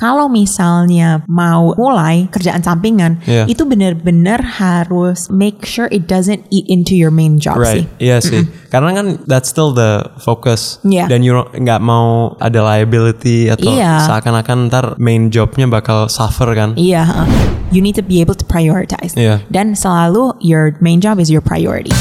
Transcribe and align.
kalau 0.00 0.32
misalnya 0.32 1.20
mau 1.28 1.76
mulai 1.76 2.24
kerjaan 2.32 2.64
sampingan, 2.64 3.20
Yeah. 3.28 3.44
itu 3.44 3.68
benar-benar 3.68 4.40
harus 4.40 5.28
make 5.28 5.68
sure 5.68 5.92
it 5.92 6.08
doesn't 6.08 6.40
eat 6.48 6.64
into 6.72 6.96
your 6.96 7.12
main 7.12 7.36
job 7.36 7.60
Right, 7.60 7.84
sih. 7.84 8.08
iya 8.08 8.16
sih. 8.24 8.48
Karena 8.72 8.96
kan 8.96 9.06
that's 9.28 9.52
still 9.52 9.76
the 9.76 10.08
focus. 10.24 10.80
Iya. 10.80 11.04
Dan 11.04 11.20
you 11.20 11.36
nggak 11.36 11.84
mau 11.84 12.32
ada 12.40 12.64
liability 12.64 13.52
atau 13.52 13.68
Iya. 13.76 14.08
seakan-akan 14.08 14.72
ntar 14.72 14.84
main 14.96 15.28
jobnya 15.28 15.68
bakal 15.68 16.08
suffer 16.08 16.48
kan. 16.56 16.72
Iya, 16.80 17.04
uh, 17.04 17.28
you 17.68 17.84
need 17.84 17.92
to 17.92 18.06
be 18.06 18.24
able 18.24 18.32
to 18.32 18.48
prioritize. 18.48 19.12
Iya. 19.12 19.44
Dan 19.52 19.76
selalu 19.76 20.32
your 20.40 20.80
main 20.80 21.04
job 21.04 21.20
is 21.20 21.28
your 21.28 21.44
priority. 21.44 21.92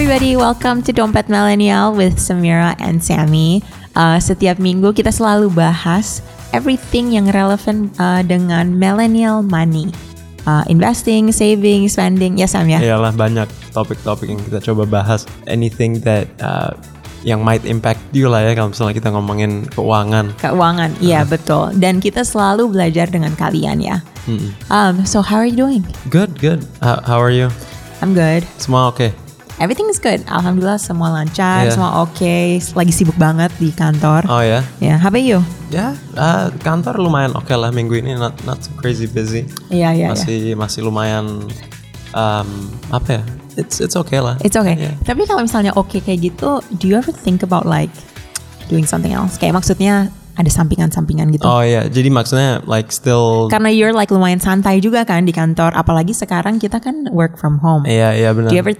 Everybody, 0.00 0.32
welcome 0.32 0.80
to 0.80 0.96
Dompet 0.96 1.28
Millennial 1.28 1.92
with 1.92 2.16
Samira 2.16 2.72
and 2.80 3.04
Sammy. 3.04 3.60
Uh, 3.92 4.16
setiap 4.16 4.56
minggu 4.56 4.96
kita 4.96 5.12
selalu 5.12 5.52
bahas 5.52 6.24
everything 6.56 7.12
yang 7.12 7.28
relevan 7.28 7.92
uh, 8.00 8.24
dengan 8.24 8.80
millennial 8.80 9.44
money. 9.44 9.92
Uh, 10.48 10.64
investing, 10.72 11.28
saving, 11.28 11.84
spending, 11.84 12.40
ya 12.40 12.48
Sam 12.48 12.72
ya? 12.72 12.80
Iyalah 12.80 13.12
banyak 13.12 13.44
topik-topik 13.76 14.32
yang 14.32 14.40
kita 14.40 14.72
coba 14.72 14.88
bahas. 14.88 15.28
Anything 15.44 16.00
that 16.00 16.32
uh, 16.40 16.72
yang 17.20 17.44
might 17.44 17.68
impact 17.68 18.00
you 18.16 18.32
lah 18.32 18.40
ya 18.40 18.56
kalau 18.56 18.72
misalnya 18.72 18.96
kita 18.96 19.12
ngomongin 19.12 19.68
keuangan. 19.68 20.32
Keuangan, 20.40 20.96
iya 21.04 21.28
betul. 21.28 21.76
Dan 21.76 22.00
kita 22.00 22.24
selalu 22.24 22.72
belajar 22.72 23.04
dengan 23.12 23.36
kalian 23.36 23.84
ya. 23.84 24.00
Um, 24.72 25.04
so 25.04 25.20
how 25.20 25.36
are 25.36 25.44
you 25.44 25.60
doing? 25.60 25.84
Good, 26.08 26.40
good. 26.40 26.64
How, 26.80 27.04
how 27.04 27.20
are 27.20 27.36
you? 27.36 27.52
I'm 28.00 28.16
good. 28.16 28.48
Semua 28.56 28.88
oke? 28.88 29.29
Everything 29.60 29.92
is 29.92 30.00
good. 30.00 30.24
Alhamdulillah 30.24 30.80
semua 30.80 31.12
lancar, 31.12 31.68
Yeah. 31.68 31.76
semua 31.76 32.00
oke. 32.00 32.64
Lagi 32.72 32.92
sibuk 32.96 33.12
banget 33.20 33.52
di 33.60 33.68
kantor. 33.76 34.24
Oh 34.24 34.40
ya? 34.40 34.64
Ya, 34.80 34.96
how 34.96 35.12
about 35.12 35.20
you? 35.20 35.44
Ya, 35.68 35.92
uh, 36.16 36.48
kantor 36.64 36.96
lumayan 36.96 37.36
oke 37.36 37.52
lah 37.52 37.68
minggu 37.68 38.00
ini. 38.00 38.16
Not 38.16 38.40
not 38.48 38.64
so 38.64 38.72
crazy 38.80 39.04
busy. 39.04 39.44
Iya, 39.68 39.92
iya, 39.92 39.92
iya. 39.92 40.08
masih 40.16 40.40
masih 40.56 40.80
lumayan 40.80 41.44
um, 42.16 42.48
apa 42.88 43.20
ya? 43.20 43.22
It's 43.60 43.84
it's 43.84 44.00
okay 44.00 44.24
lah. 44.24 44.40
It's 44.40 44.56
okay. 44.56 44.80
Yeah. 44.80 44.96
Tapi 45.04 45.28
kalau 45.28 45.44
misalnya 45.44 45.76
oke 45.76 46.00
kayak 46.00 46.24
gitu, 46.24 46.64
do 46.80 46.88
you 46.88 46.96
ever 46.96 47.12
think 47.12 47.44
about 47.44 47.68
like 47.68 47.92
doing 48.72 48.88
something 48.88 49.12
else? 49.12 49.36
Kayak 49.36 49.60
maksudnya 49.60 50.08
ada 50.36 50.50
sampingan-sampingan 50.50 51.34
gitu. 51.34 51.44
Oh 51.46 51.62
ya, 51.62 51.86
jadi 51.90 52.08
maksudnya 52.10 52.62
like 52.66 52.90
still 52.94 53.50
Karena 53.50 53.70
you're 53.70 53.94
like 53.94 54.10
lumayan 54.10 54.38
santai 54.38 54.78
juga 54.78 55.02
kan 55.02 55.26
di 55.26 55.34
kantor, 55.34 55.74
apalagi 55.74 56.14
sekarang 56.14 56.62
kita 56.62 56.78
kan 56.78 57.10
work 57.10 57.38
from 57.38 57.58
home. 57.58 57.86
Iya, 57.86 58.14
iya 58.14 58.30
benar. 58.30 58.50
Do 58.50 58.56
you 58.56 58.62
ever 58.62 58.74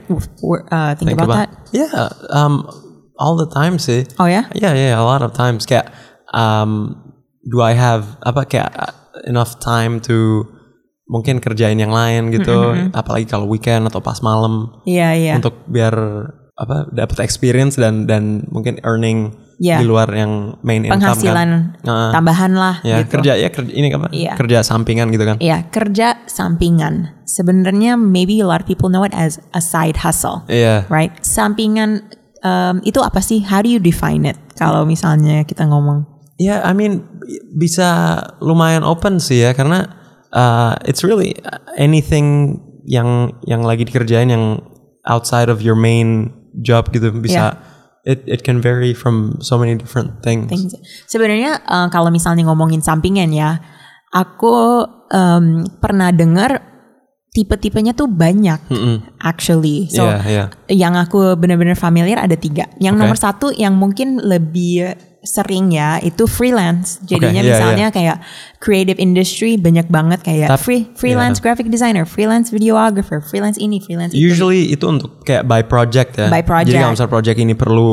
uh, 0.70 0.92
think, 0.94 1.14
about, 1.14 1.46
that? 1.46 1.50
Yeah, 1.74 1.90
um, 2.30 2.66
all 3.18 3.34
the 3.34 3.50
time 3.50 3.82
sih. 3.82 4.06
Oh 4.22 4.30
ya? 4.30 4.46
Yeah, 4.56 4.74
yeah, 4.74 4.96
a 4.96 5.04
lot 5.04 5.20
of 5.20 5.34
times. 5.34 5.66
Kayak, 5.66 5.90
um, 6.30 6.96
do 7.46 7.60
I 7.60 7.74
have 7.74 8.18
apa 8.22 8.46
kayak 8.46 8.70
uh, 8.74 8.94
enough 9.26 9.58
time 9.58 9.98
to 10.06 10.46
mungkin 11.10 11.42
kerjain 11.42 11.76
yang 11.76 11.90
lain 11.90 12.30
gitu, 12.30 12.74
apalagi 12.94 13.26
kalau 13.26 13.50
weekend 13.50 13.90
atau 13.90 13.98
pas 13.98 14.22
malam 14.22 14.70
Iya, 14.86 15.10
iya. 15.18 15.32
untuk 15.34 15.66
biar 15.66 15.94
apa 16.60 16.92
dapat 16.92 17.24
experience 17.24 17.74
dan 17.80 18.04
dan 18.04 18.46
mungkin 18.52 18.78
earning 18.86 19.34
Iya. 19.60 19.84
di 19.84 19.86
luar 19.86 20.08
yang 20.16 20.56
main 20.64 20.88
income 20.88 21.04
penghasilan 21.04 21.48
kan. 21.52 21.84
Heeh. 21.84 22.10
tambahan 22.16 22.52
lah 22.56 22.80
Ya 22.80 23.04
gitu. 23.04 23.20
kerja 23.20 23.36
ya 23.36 23.48
kerja 23.52 23.72
ini 23.76 23.92
apa? 23.92 24.08
Iya. 24.08 24.32
Kerja 24.40 24.58
sampingan 24.64 25.12
gitu 25.12 25.24
kan. 25.28 25.36
Iya, 25.36 25.68
kerja 25.68 26.24
sampingan. 26.24 27.20
Sebenarnya 27.28 28.00
maybe 28.00 28.40
a 28.40 28.48
lot 28.48 28.64
of 28.64 28.66
people 28.66 28.88
know 28.88 29.04
it 29.04 29.12
as 29.12 29.36
a 29.52 29.60
side 29.60 30.00
hustle. 30.00 30.48
Iya. 30.48 30.88
Right? 30.88 31.12
Sampingan 31.20 32.08
um, 32.40 32.80
itu 32.88 33.04
apa 33.04 33.20
sih? 33.20 33.44
How 33.44 33.60
do 33.60 33.68
you 33.68 33.76
define 33.78 34.24
it? 34.24 34.40
Kalau 34.56 34.88
misalnya 34.88 35.44
kita 35.44 35.68
ngomong. 35.68 36.08
Ya, 36.40 36.64
I 36.64 36.72
mean 36.72 37.04
bisa 37.52 38.16
lumayan 38.40 38.80
open 38.80 39.20
sih 39.20 39.44
ya 39.44 39.52
karena 39.52 39.92
uh, 40.32 40.72
it's 40.88 41.04
really 41.04 41.36
anything 41.76 42.56
yang 42.88 43.36
yang 43.44 43.60
lagi 43.60 43.84
dikerjain 43.84 44.32
yang 44.32 44.64
outside 45.04 45.52
of 45.52 45.60
your 45.60 45.76
main 45.76 46.32
job 46.64 46.88
gitu 46.90 47.12
bisa 47.12 47.60
it 48.04 48.24
it 48.24 48.40
can 48.42 48.60
vary 48.60 48.96
from 48.96 49.40
so 49.44 49.60
many 49.60 49.76
different 49.76 50.24
things. 50.24 50.48
things. 50.48 50.72
Sebenarnya 51.08 51.60
uh, 51.64 51.88
kalau 51.92 52.08
misalnya 52.08 52.48
ngomongin 52.48 52.80
sampingan 52.80 53.32
ya, 53.32 53.60
aku 54.12 54.84
um, 55.12 55.66
pernah 55.78 56.10
dengar 56.10 56.70
tipe-tipenya 57.30 57.94
tuh 57.94 58.10
banyak 58.10 58.58
actually. 59.22 59.86
So 59.86 60.02
Iya, 60.02 60.18
iya. 60.26 60.44
yang 60.66 60.98
aku 60.98 61.38
benar-benar 61.38 61.78
familiar 61.78 62.18
ada 62.18 62.34
tiga. 62.34 62.66
Yang 62.82 62.94
Oke. 62.98 63.00
nomor 63.06 63.18
satu 63.18 63.46
yang 63.54 63.78
mungkin 63.78 64.18
lebih 64.18 64.98
sering 65.20 65.68
ya 65.70 66.00
itu 66.00 66.24
freelance. 66.24 66.96
Jadinya 67.04 67.44
iya, 67.44 67.52
misalnya 67.52 67.86
kayak 67.92 68.16
creative 68.56 68.96
industry 68.96 69.60
banyak 69.60 69.92
banget 69.92 70.24
kayak 70.24 70.48
Tap- 70.48 70.64
free 70.64 70.88
freelance 70.96 71.38
graphic 71.44 71.68
designer, 71.68 72.08
freelance 72.08 72.48
videographer, 72.48 73.20
freelance 73.20 73.60
ini, 73.60 73.80
freelance 73.84 74.16
itu. 74.16 74.20
Usually 74.32 74.72
itu 74.72 74.88
untuk 74.88 75.20
kayak 75.22 75.44
by 75.44 75.60
project 75.60 76.16
ya. 76.16 76.32
By 76.32 76.40
project. 76.40 76.72
Jadi 76.72 76.80
kalau 76.80 76.92
misalnya 76.96 77.12
project 77.12 77.38
ini 77.38 77.52
perlu 77.52 77.88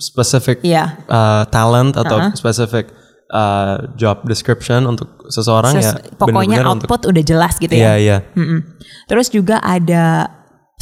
specific 0.00 0.64
Iya. 0.64 0.98
uh, 1.06 1.44
talent 1.52 1.94
atau 1.94 2.32
specific 2.34 2.90
uh, 3.30 3.92
job 3.94 4.24
description 4.26 4.88
untuk 4.88 5.28
seseorang 5.30 5.76
Terus 5.78 5.92
ya. 5.92 5.94
pokoknya 6.16 6.58
bener-bener 6.58 6.66
untuk 6.74 6.88
output 6.88 7.02
udah 7.12 7.22
jelas 7.22 7.54
gitu 7.60 7.72
Iya, 7.76 7.94
ya. 7.94 7.94
iya. 8.00 8.16
Mm-mm. 8.34 8.60
Terus 9.06 9.28
juga 9.30 9.60
ada 9.62 10.26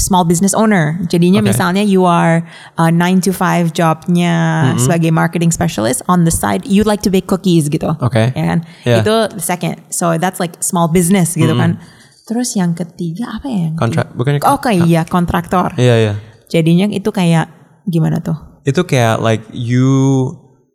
small 0.01 0.25
business 0.25 0.57
owner. 0.57 0.97
Jadinya 1.07 1.45
Oke. 1.45 1.53
misalnya 1.53 1.85
you 1.85 2.09
are 2.09 2.41
uh, 2.81 2.89
9 2.89 3.21
to 3.21 3.37
5 3.37 3.71
jobnya 3.77 4.35
sebagai 4.81 5.13
marketing 5.13 5.53
specialist 5.53 6.01
on 6.09 6.25
the 6.25 6.33
side 6.33 6.65
you 6.65 6.81
like 6.83 7.05
to 7.05 7.13
bake 7.13 7.29
cookies 7.29 7.69
gitu. 7.69 7.93
Oke. 8.01 8.33
Ya 8.33 8.45
kan? 8.57 8.59
Yeah. 8.83 9.05
Itu 9.05 9.37
the 9.37 9.45
second. 9.45 9.85
So 9.93 10.17
that's 10.17 10.41
like 10.41 10.57
small 10.65 10.89
business 10.89 11.37
gitu 11.37 11.53
kan. 11.53 11.77
Terus 12.25 12.57
yang 12.57 12.73
ketiga 12.73 13.37
apa 13.37 13.47
ya? 13.47 13.69
Kontrak 13.77 14.17
bukannya 14.17 14.41
Oh 14.49 14.57
kayak 14.57 14.89
iya 14.89 15.03
kontraktor. 15.05 15.77
Iya, 15.77 15.95
iya. 16.01 16.15
Jadinya 16.49 16.89
itu 16.89 17.13
kayak 17.13 17.53
gimana 17.85 18.19
tuh? 18.19 18.35
itu 18.61 18.85
kayak 18.85 19.25
like 19.25 19.41
you 19.57 19.89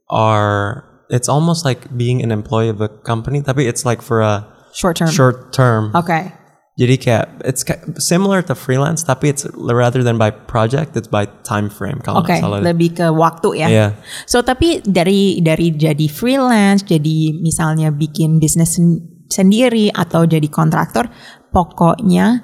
are 0.09 0.81
it's 1.13 1.29
almost 1.29 1.61
like 1.65 1.85
being 1.93 2.17
an 2.25 2.33
employee 2.33 2.69
of 2.69 2.81
a 2.81 2.89
company 3.05 3.37
tapi 3.41 3.69
it's 3.69 3.85
like 3.85 4.01
for 4.01 4.21
a 4.25 4.41
Short 4.73 4.97
term. 4.97 5.07
short 5.07 5.53
term 5.53 5.93
Oke. 5.95 6.33
Jadi 6.75 6.95
kayak 6.99 7.25
it's 7.47 7.63
similar 7.97 8.43
to 8.43 8.51
freelance 8.51 8.99
tapi 9.01 9.31
it's 9.31 9.47
rather 9.55 10.03
than 10.03 10.19
by 10.19 10.27
project 10.27 10.91
it's 10.99 11.07
by 11.07 11.23
time 11.41 11.71
frame 11.71 12.03
kalau 12.03 12.19
nggak 12.19 12.43
salah 12.43 12.59
lebih 12.59 12.91
ke 12.93 13.07
waktu 13.07 13.63
ya. 13.63 13.67
Iya. 13.67 13.87
So 14.27 14.43
tapi 14.43 14.83
dari 14.83 15.39
dari 15.39 15.71
jadi 15.71 16.07
freelance, 16.11 16.83
jadi 16.83 17.31
misalnya 17.39 17.95
bikin 17.95 18.37
bisnis 18.37 18.75
sen- 18.75 18.99
sendiri 19.31 19.87
atau 19.89 20.27
jadi 20.27 20.45
kontraktor, 20.51 21.07
pokoknya 21.49 22.43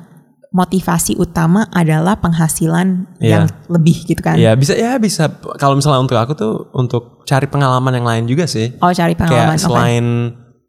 motivasi 0.51 1.15
utama 1.15 1.63
adalah 1.71 2.19
penghasilan 2.19 3.07
Iya. 3.19 3.31
yang 3.31 3.43
lebih 3.67 4.03
gitu 4.03 4.19
kan. 4.19 4.35
ya 4.35 4.51
bisa 4.55 4.75
ya 4.75 4.99
bisa 4.99 5.27
kalau 5.55 5.75
misalnya 5.75 6.03
untuk 6.03 6.19
aku 6.19 6.35
tuh 6.35 6.53
untuk 6.75 7.23
cari 7.23 7.47
pengalaman 7.47 7.95
yang 7.95 8.07
lain 8.07 8.23
juga 8.27 8.43
sih 8.47 8.75
Oh 8.83 8.91
cari 8.91 9.15
pengalaman. 9.15 9.55
kayak 9.55 9.63
selain 9.63 10.05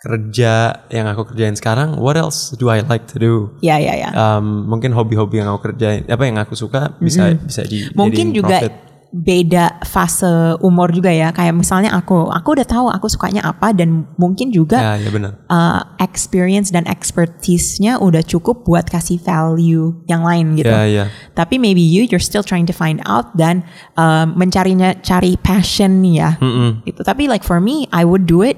kerja 0.02 0.82
yang 0.90 1.06
aku 1.06 1.30
kerjain 1.30 1.54
sekarang 1.54 1.94
what 1.94 2.18
else 2.18 2.50
do 2.58 2.66
I 2.66 2.82
like 2.82 3.06
to 3.14 3.22
do 3.22 3.34
Ya 3.62 3.78
ya 3.78 3.94
ya. 3.94 4.10
um, 4.10 4.66
mungkin 4.66 4.90
hobi-hobi 4.90 5.38
yang 5.38 5.46
aku 5.48 5.70
kerjain 5.70 6.02
apa 6.10 6.26
yang 6.26 6.42
aku 6.42 6.58
suka 6.58 6.98
bisa 6.98 7.38
bisa 7.38 7.62
di 7.62 7.86
Mungkin 7.94 8.34
juga 8.34 8.58
profit. 8.66 8.74
beda 9.12 9.78
fase 9.84 10.56
umur 10.64 10.88
juga 10.88 11.12
ya. 11.12 11.30
Kayak 11.30 11.52
misalnya 11.54 11.92
aku, 11.92 12.32
aku 12.32 12.48
udah 12.56 12.64
tahu 12.64 12.88
aku 12.88 13.06
sukanya 13.06 13.44
apa 13.44 13.70
dan 13.70 14.08
mungkin 14.16 14.48
juga 14.48 14.80
ya 14.80 14.96
ya 14.98 15.10
benar 15.12 15.36
uh, 15.46 15.84
experience 16.00 16.72
dan 16.72 16.88
expertise-nya 16.88 18.00
udah 18.00 18.24
cukup 18.24 18.64
buat 18.64 18.88
kasih 18.88 19.20
value 19.20 20.00
yang 20.08 20.24
lain 20.24 20.56
gitu. 20.56 20.72
ya 20.72 20.82
ya 20.88 21.04
Tapi 21.36 21.60
maybe 21.60 21.84
you 21.84 22.08
you're 22.08 22.24
still 22.24 22.42
trying 22.42 22.64
to 22.64 22.72
find 22.72 23.04
out 23.04 23.30
dan 23.36 23.62
uh, 23.94 24.24
mencarinya 24.26 24.96
cari 25.04 25.36
passion 25.36 26.00
ya. 26.02 26.40
Gitu. 26.82 27.04
Tapi 27.04 27.28
like 27.28 27.44
for 27.44 27.60
me 27.60 27.86
I 27.92 28.08
would 28.08 28.24
do 28.24 28.40
it 28.42 28.56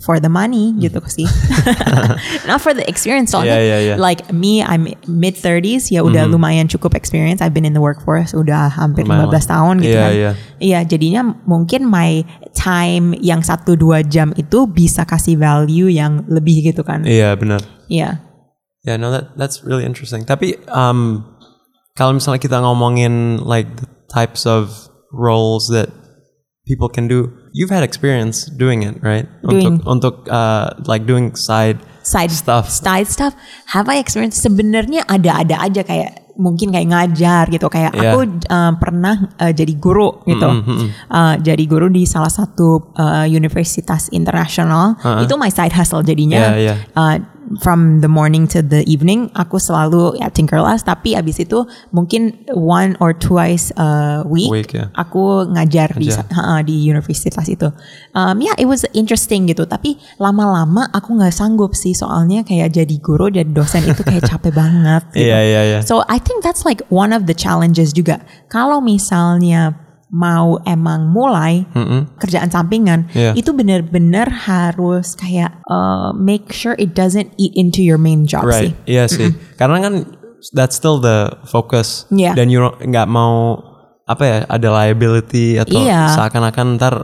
for 0.00 0.22
the 0.22 0.30
money 0.30 0.72
gitu 0.78 1.02
sih. 1.10 1.26
Not 2.48 2.62
for 2.62 2.72
the 2.72 2.86
experience 2.86 3.34
soalnya 3.34 3.58
Yeah, 3.58 3.64
yeah, 3.66 3.80
yeah. 3.92 3.96
like 3.98 4.30
me 4.30 4.62
I'm 4.62 4.88
mid 5.04 5.34
30s 5.36 5.90
ya 5.90 6.00
udah 6.00 6.30
lumayan 6.30 6.70
cukup 6.70 6.94
experience. 6.94 7.42
I've 7.42 7.52
been 7.52 7.66
in 7.66 7.74
the 7.74 7.82
workforce 7.82 8.32
udah 8.32 8.70
hampir 8.72 9.04
Lumayan 9.04 9.28
15 9.28 9.34
lah. 9.34 9.42
tahun 9.50 9.74
gitu 9.82 9.90
Iya, 9.92 10.00
kan. 10.00 10.12
iya. 10.14 10.30
Iya, 10.60 10.78
jadinya 10.86 11.22
mungkin 11.44 11.84
my 11.84 12.22
time 12.52 13.12
yang 13.18 13.42
1 13.42 13.64
2 13.66 14.06
jam 14.06 14.30
itu 14.36 14.64
bisa 14.66 15.02
kasih 15.04 15.36
value 15.36 15.90
yang 15.90 16.24
lebih 16.30 16.70
gitu 16.72 16.80
kan. 16.80 17.02
Iya 17.02 17.34
benar. 17.34 17.60
Iya. 17.90 18.22
Ya 18.80 18.96
no 18.96 19.12
that 19.12 19.36
that's 19.36 19.60
really 19.60 19.84
interesting. 19.84 20.24
Tapi 20.24 20.56
um, 20.72 21.26
kalau 21.92 22.16
misalnya 22.16 22.40
kita 22.40 22.56
ngomongin 22.56 23.42
like 23.44 23.68
the 23.76 23.84
types 24.08 24.48
of 24.48 24.72
roles 25.12 25.68
that 25.68 25.92
people 26.64 26.88
can 26.88 27.04
do, 27.04 27.28
you've 27.52 27.70
had 27.70 27.82
experience 27.82 28.46
doing 28.46 28.82
it, 28.82 28.98
right? 29.02 29.26
Doing- 29.42 29.80
untuk 29.80 29.86
untuk 29.86 30.14
uh, 30.26 30.70
like 30.84 31.04
doing 31.04 31.34
side 31.34 31.78
side 32.00 32.32
stuff. 32.32 32.70
side 32.72 33.06
stuff 33.06 33.36
have 33.70 33.84
I 33.86 34.00
experienced 34.00 34.40
sebenarnya 34.40 35.04
ada-ada 35.04 35.60
aja 35.60 35.84
kayak 35.84 36.32
mungkin 36.40 36.72
kayak 36.72 36.88
ngajar 36.88 37.44
gitu 37.52 37.68
kayak 37.68 37.92
Iya. 37.92 38.16
aku 38.16 38.18
uh, 38.48 38.72
pernah 38.80 39.28
uh, 39.36 39.52
jadi 39.52 39.76
guru 39.76 40.24
gitu 40.24 40.48
Uh, 41.10 41.36
jadi 41.36 41.60
guru 41.68 41.92
di 41.92 42.08
salah 42.08 42.32
satu 42.32 42.96
uh, 42.96 43.28
universitas 43.28 44.08
internasional 44.08 44.96
itu 45.20 45.36
my 45.36 45.52
side 45.52 45.70
hustle 45.70 46.00
jadinya 46.00 46.56
Iya, 46.56 46.56
iya. 46.56 46.74
uh, 46.96 47.14
from 47.60 48.00
the 48.00 48.08
morning 48.08 48.48
to 48.48 48.64
the 48.64 48.80
evening 48.88 49.28
aku 49.36 49.60
selalu 49.60 50.16
at 50.24 50.32
Tinkerlust 50.32 50.88
tapi 50.88 51.12
abis 51.14 51.44
itu 51.44 51.68
mungkin 51.92 52.34
one 52.56 52.96
or 52.98 53.12
twice 53.12 53.68
a 53.76 54.24
week, 54.24 54.48
Week, 54.48 54.72
ya. 54.72 54.88
aku 54.96 55.44
ngajar 55.52 55.92
di 56.00 56.08
ha, 56.10 56.64
di 56.64 56.88
universitas 56.88 57.46
itu 57.52 57.68
um, 58.16 58.40
ya 58.40 58.56
it 58.56 58.64
was 58.64 58.82
interesting 58.96 59.44
gitu 59.46 59.68
tapi 59.68 60.00
lama-lama 60.16 60.88
aku 60.90 61.20
nggak 61.20 61.36
sanggup 61.36 61.76
sih 61.76 61.92
soalnya 61.92 62.42
kayak 62.42 62.72
jadi 62.72 62.96
guru 62.98 63.28
jadi 63.28 63.50
dosen 63.52 63.84
itu 63.84 64.00
kayak 64.00 64.24
capek 64.24 64.52
banget 64.56 65.02
gitu. 65.14 65.28
Iya 65.28 65.38
iya 65.44 65.60
iya. 65.66 65.78
So 65.84 66.02
I 66.08 66.18
think 66.18 66.40
that's 66.40 66.64
like 66.64 66.80
one 66.88 67.12
of 67.12 67.28
the 67.28 67.36
challenges 67.36 67.92
juga. 67.92 68.22
Kalau 68.48 68.80
misalnya 68.80 69.76
mau 70.10 70.58
emang 70.66 71.06
mulai 71.06 71.66
kerjaan 72.18 72.50
sampingan, 72.50 73.06
Iya. 73.14 73.32
itu 73.38 73.54
benar-benar 73.54 74.26
harus 74.26 75.14
kayak 75.14 75.62
uh, 75.66 76.10
make 76.12 76.50
sure 76.50 76.74
it 76.76 76.92
doesn't 76.92 77.30
eat 77.38 77.54
into 77.54 77.78
your 77.80 77.98
main 77.98 78.26
job 78.26 78.42
sih. 78.50 78.70
Right, 78.70 78.74
iya 78.86 79.06
sih. 79.06 79.30
Karena 79.54 79.78
kan 79.78 79.94
that's 80.50 80.74
still 80.74 80.98
the 80.98 81.30
focus. 81.46 82.10
Iya. 82.10 82.34
Dan 82.34 82.50
you 82.50 82.58
nggak 82.80 83.06
mau 83.06 83.62
apa 84.02 84.22
ya 84.26 84.36
ada 84.50 84.68
liability 84.74 85.54
atau 85.54 85.78
Iya. 85.78 86.10
seakan-akan 86.18 86.74
ntar 86.74 86.94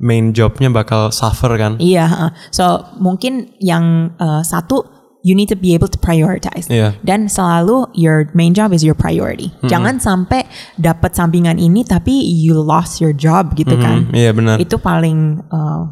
main 0.00 0.32
jobnya 0.32 0.72
bakal 0.72 1.12
suffer 1.12 1.52
kan. 1.60 1.76
Iya, 1.78 2.06
uh, 2.08 2.30
so 2.50 2.64
mungkin 2.98 3.52
yang 3.60 4.16
uh, 4.18 4.40
satu 4.40 4.93
you 5.24 5.32
need 5.32 5.48
to 5.48 5.56
be 5.56 5.72
able 5.72 5.88
to 5.88 5.96
prioritize. 5.96 6.68
Iya. 6.68 7.00
Dan 7.00 7.32
selalu 7.32 7.88
your 7.96 8.28
main 8.36 8.52
job 8.52 8.76
is 8.76 8.84
your 8.84 8.94
priority. 8.94 9.50
Jangan 9.64 9.96
sampai 9.96 10.44
dapat 10.76 11.16
sampingan 11.16 11.56
ini 11.56 11.80
tapi 11.82 12.12
you 12.12 12.60
lost 12.60 13.00
your 13.00 13.16
job 13.16 13.56
gitu 13.56 13.74
kan. 13.80 14.12
Iya 14.12 14.36
benar. 14.36 14.60
Itu 14.60 14.76
paling 14.76 15.40
uh, 15.48 15.82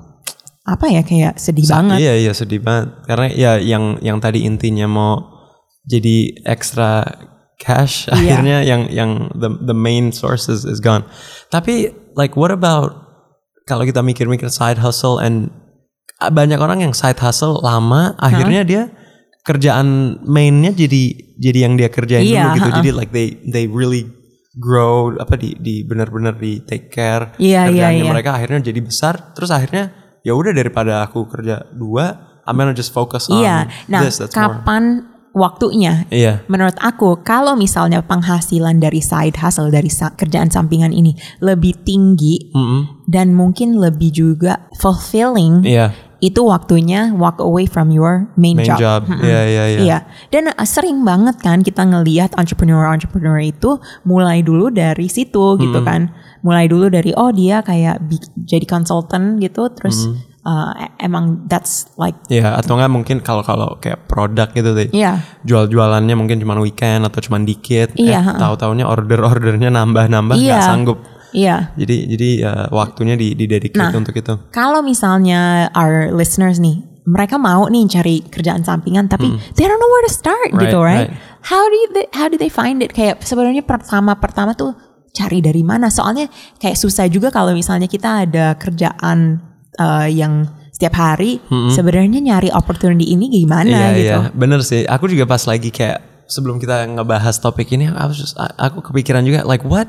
apa 0.68 0.86
ya 0.92 1.00
kayak 1.02 1.40
sedih 1.40 1.64
banget. 1.64 1.98
Iya 2.04 2.14
iya 2.28 2.32
sedih 2.36 2.60
banget. 2.60 2.92
Karena 3.08 3.26
ya 3.32 3.52
yang 3.56 3.96
yang 4.04 4.20
tadi 4.20 4.44
intinya 4.44 4.84
mau 4.84 5.12
jadi 5.88 6.44
extra 6.44 7.02
cash 7.56 8.06
Iya. 8.12 8.14
akhirnya 8.36 8.58
yang 8.68 8.82
yang 8.92 9.10
the 9.32 9.48
the 9.64 9.74
main 9.74 10.12
source 10.12 10.52
is, 10.52 10.68
gone. 10.84 11.08
Tapi 11.48 11.88
like 12.12 12.36
what 12.36 12.52
about 12.52 12.92
kalau 13.64 13.88
kita 13.88 14.04
mikir-mikir 14.04 14.52
side 14.52 14.76
hustle 14.76 15.16
and 15.16 15.48
ah, 16.20 16.28
banyak 16.28 16.60
orang 16.60 16.84
yang 16.84 16.92
side 16.92 17.16
hustle 17.22 17.64
lama 17.64 18.12
akhirnya 18.20 18.62
dia 18.66 18.82
kerjaan 19.42 19.88
mainnya 20.22 20.70
jadi 20.70 21.02
jadi 21.34 21.58
yang 21.60 21.74
dia 21.74 21.88
kerjain 21.88 22.22
Iya, 22.22 22.42
dulu 22.44 22.56
gitu. 22.56 22.68
ha-ha. 22.68 22.76
Jadi 22.78 22.90
like 22.92 23.10
they 23.10 23.28
they 23.42 23.66
really 23.66 24.06
grow 24.54 25.10
apa 25.12 25.34
di 25.34 25.56
di 25.56 25.82
benar-benar 25.82 26.36
di 26.36 26.60
take 26.60 26.88
care 26.88 27.34
Iya, 27.36 27.66
iya, 27.66 27.88
kerjaannya 27.90 28.04
iya. 28.04 28.12
mereka 28.12 28.30
akhirnya 28.32 28.60
jadi 28.62 28.80
besar 28.80 29.32
terus 29.32 29.48
akhirnya 29.48 29.90
ya 30.20 30.32
udah 30.32 30.52
daripada 30.52 31.02
aku 31.02 31.26
kerja 31.26 31.66
dua 31.70 32.30
I'm 32.42 32.54
gonna 32.54 32.70
just 32.70 32.90
focus 32.90 33.26
on 33.26 33.40
Iya. 33.40 33.66
Nah, 33.88 34.00
this 34.00 34.18
that's 34.18 34.30
more 34.32 34.60
kapan 34.60 34.84
waktunya? 35.32 36.04
iya 36.06 36.44
Menurut 36.44 36.76
aku, 36.76 37.24
kalau 37.24 37.56
misalnya 37.56 38.04
penghasilan 38.04 38.76
dari 38.76 39.00
side 39.00 39.34
hustle 39.34 39.72
dari 39.72 39.88
sa- 39.88 40.12
kerjaan 40.12 40.52
sampingan 40.52 40.92
ini 40.92 41.16
lebih 41.40 41.80
tinggi 41.82 42.52
Mm-mm. 42.52 43.08
dan 43.08 43.32
mungkin 43.32 43.80
lebih 43.80 44.12
juga 44.12 44.68
fulfilling, 44.76 45.64
iya 45.64 45.96
itu 46.22 46.38
waktunya 46.46 47.10
walk 47.12 47.42
away 47.42 47.66
from 47.66 47.90
your 47.90 48.30
main, 48.38 48.54
main 48.54 48.70
job. 48.78 49.02
iya 49.18 49.42
iya 49.42 49.64
iya. 49.66 49.78
Iya, 49.82 49.98
dan 50.30 50.54
uh, 50.54 50.62
sering 50.62 51.02
banget 51.02 51.34
kan 51.42 51.60
kita 51.60 51.82
ngelihat 51.82 52.38
entrepreneur-entrepreneur 52.38 53.42
itu 53.42 53.76
mulai 54.06 54.38
dulu 54.38 54.70
dari 54.70 55.10
situ 55.10 55.58
gitu 55.58 55.82
kan, 55.82 56.14
mulai 56.40 56.70
dulu 56.70 56.86
dari 56.86 57.10
oh 57.12 57.34
dia 57.34 57.58
kayak 57.60 58.06
jadi 58.38 58.62
konsultan 58.64 59.42
gitu, 59.42 59.66
terus 59.74 60.06
uh, 60.46 60.70
e- 60.78 60.94
emang 61.02 61.42
that's 61.50 61.90
like 61.98 62.14
Iya, 62.30 62.54
atau 62.54 62.78
enggak 62.78 62.92
mungkin 62.94 63.16
kalau 63.18 63.42
kalau 63.42 63.74
kayak 63.82 64.06
produk 64.06 64.46
gitu 64.54 64.78
deh. 64.78 64.94
Iya. 64.94 65.18
jual-jualannya 65.42 66.14
mungkin 66.14 66.38
cuma 66.38 66.54
weekend 66.62 67.02
atau 67.02 67.18
cuma 67.18 67.42
dikit. 67.42 67.98
Iya, 67.98 68.14
eh, 68.14 68.22
ha-ha. 68.22 68.38
tahu-taunya 68.38 68.86
order-ordernya 68.86 69.74
nambah-nambah 69.74 70.38
nggak 70.38 70.54
Iya. 70.54 70.62
sanggup 70.62 71.02
Iya. 71.32 71.72
jadi 71.74 71.96
jadi 72.08 72.28
ya, 72.38 72.52
waktunya 72.68 73.16
di 73.16 73.32
di 73.32 73.44
dedicate 73.44 73.80
Nah. 73.80 73.96
untuk 73.96 74.14
itu 74.14 74.34
Kalau 74.50 74.80
misalnya 74.80 75.68
our 75.72 76.12
listeners 76.12 76.56
nih, 76.56 76.80
mereka 77.02 77.34
mau 77.36 77.66
nih 77.66 77.88
cari 77.88 78.22
kerjaan 78.22 78.62
sampingan 78.62 79.08
tapi 79.08 79.26
they 79.56 79.64
don't 79.64 79.76
know 79.76 79.90
where 79.90 80.06
to 80.06 80.12
start 80.12 80.52
Hmm. 80.52 80.60
Right, 80.60 80.70
gitu, 80.70 80.78
right? 80.78 81.08
right. 81.08 81.40
How 81.42 81.66
do 81.66 81.74
you, 81.74 81.88
how 82.14 82.26
do 82.28 82.36
they 82.36 82.46
find 82.46 82.78
it? 82.80 82.94
Kayak 82.94 83.20
sebenarnya 83.20 83.66
pertama 83.66 84.14
pertama 84.14 84.54
tuh 84.54 84.76
cari 85.10 85.42
dari 85.42 85.66
mana? 85.66 85.90
Soalnya 85.90 86.30
kayak 86.56 86.78
susah 86.78 87.10
juga 87.10 87.28
kalau 87.28 87.50
misalnya 87.52 87.90
kita 87.90 88.24
ada 88.24 88.54
kerjaan 88.54 89.42
uh, 89.76 90.06
yang 90.06 90.46
setiap 90.72 90.94
hari, 90.94 91.38
sebenarnya 91.70 92.18
nyari 92.18 92.48
opportunity 92.50 93.10
ini 93.10 93.30
gimana 93.30 93.70
iya 93.70 93.88
gitu. 93.94 94.02
iya 94.02 94.18
bener 94.34 94.60
sih 94.62 94.82
aku 94.82 95.06
juga 95.06 95.26
pas 95.26 95.38
lagi 95.46 95.70
kayak 95.70 96.26
sebelum 96.26 96.58
kita 96.58 96.90
ngebahas 96.90 97.38
topik 97.38 97.70
ini 97.70 97.86
just- 98.10 98.34
aku 98.58 98.82
kepikiran 98.82 99.22
juga 99.22 99.46
like 99.46 99.62
what 99.62 99.86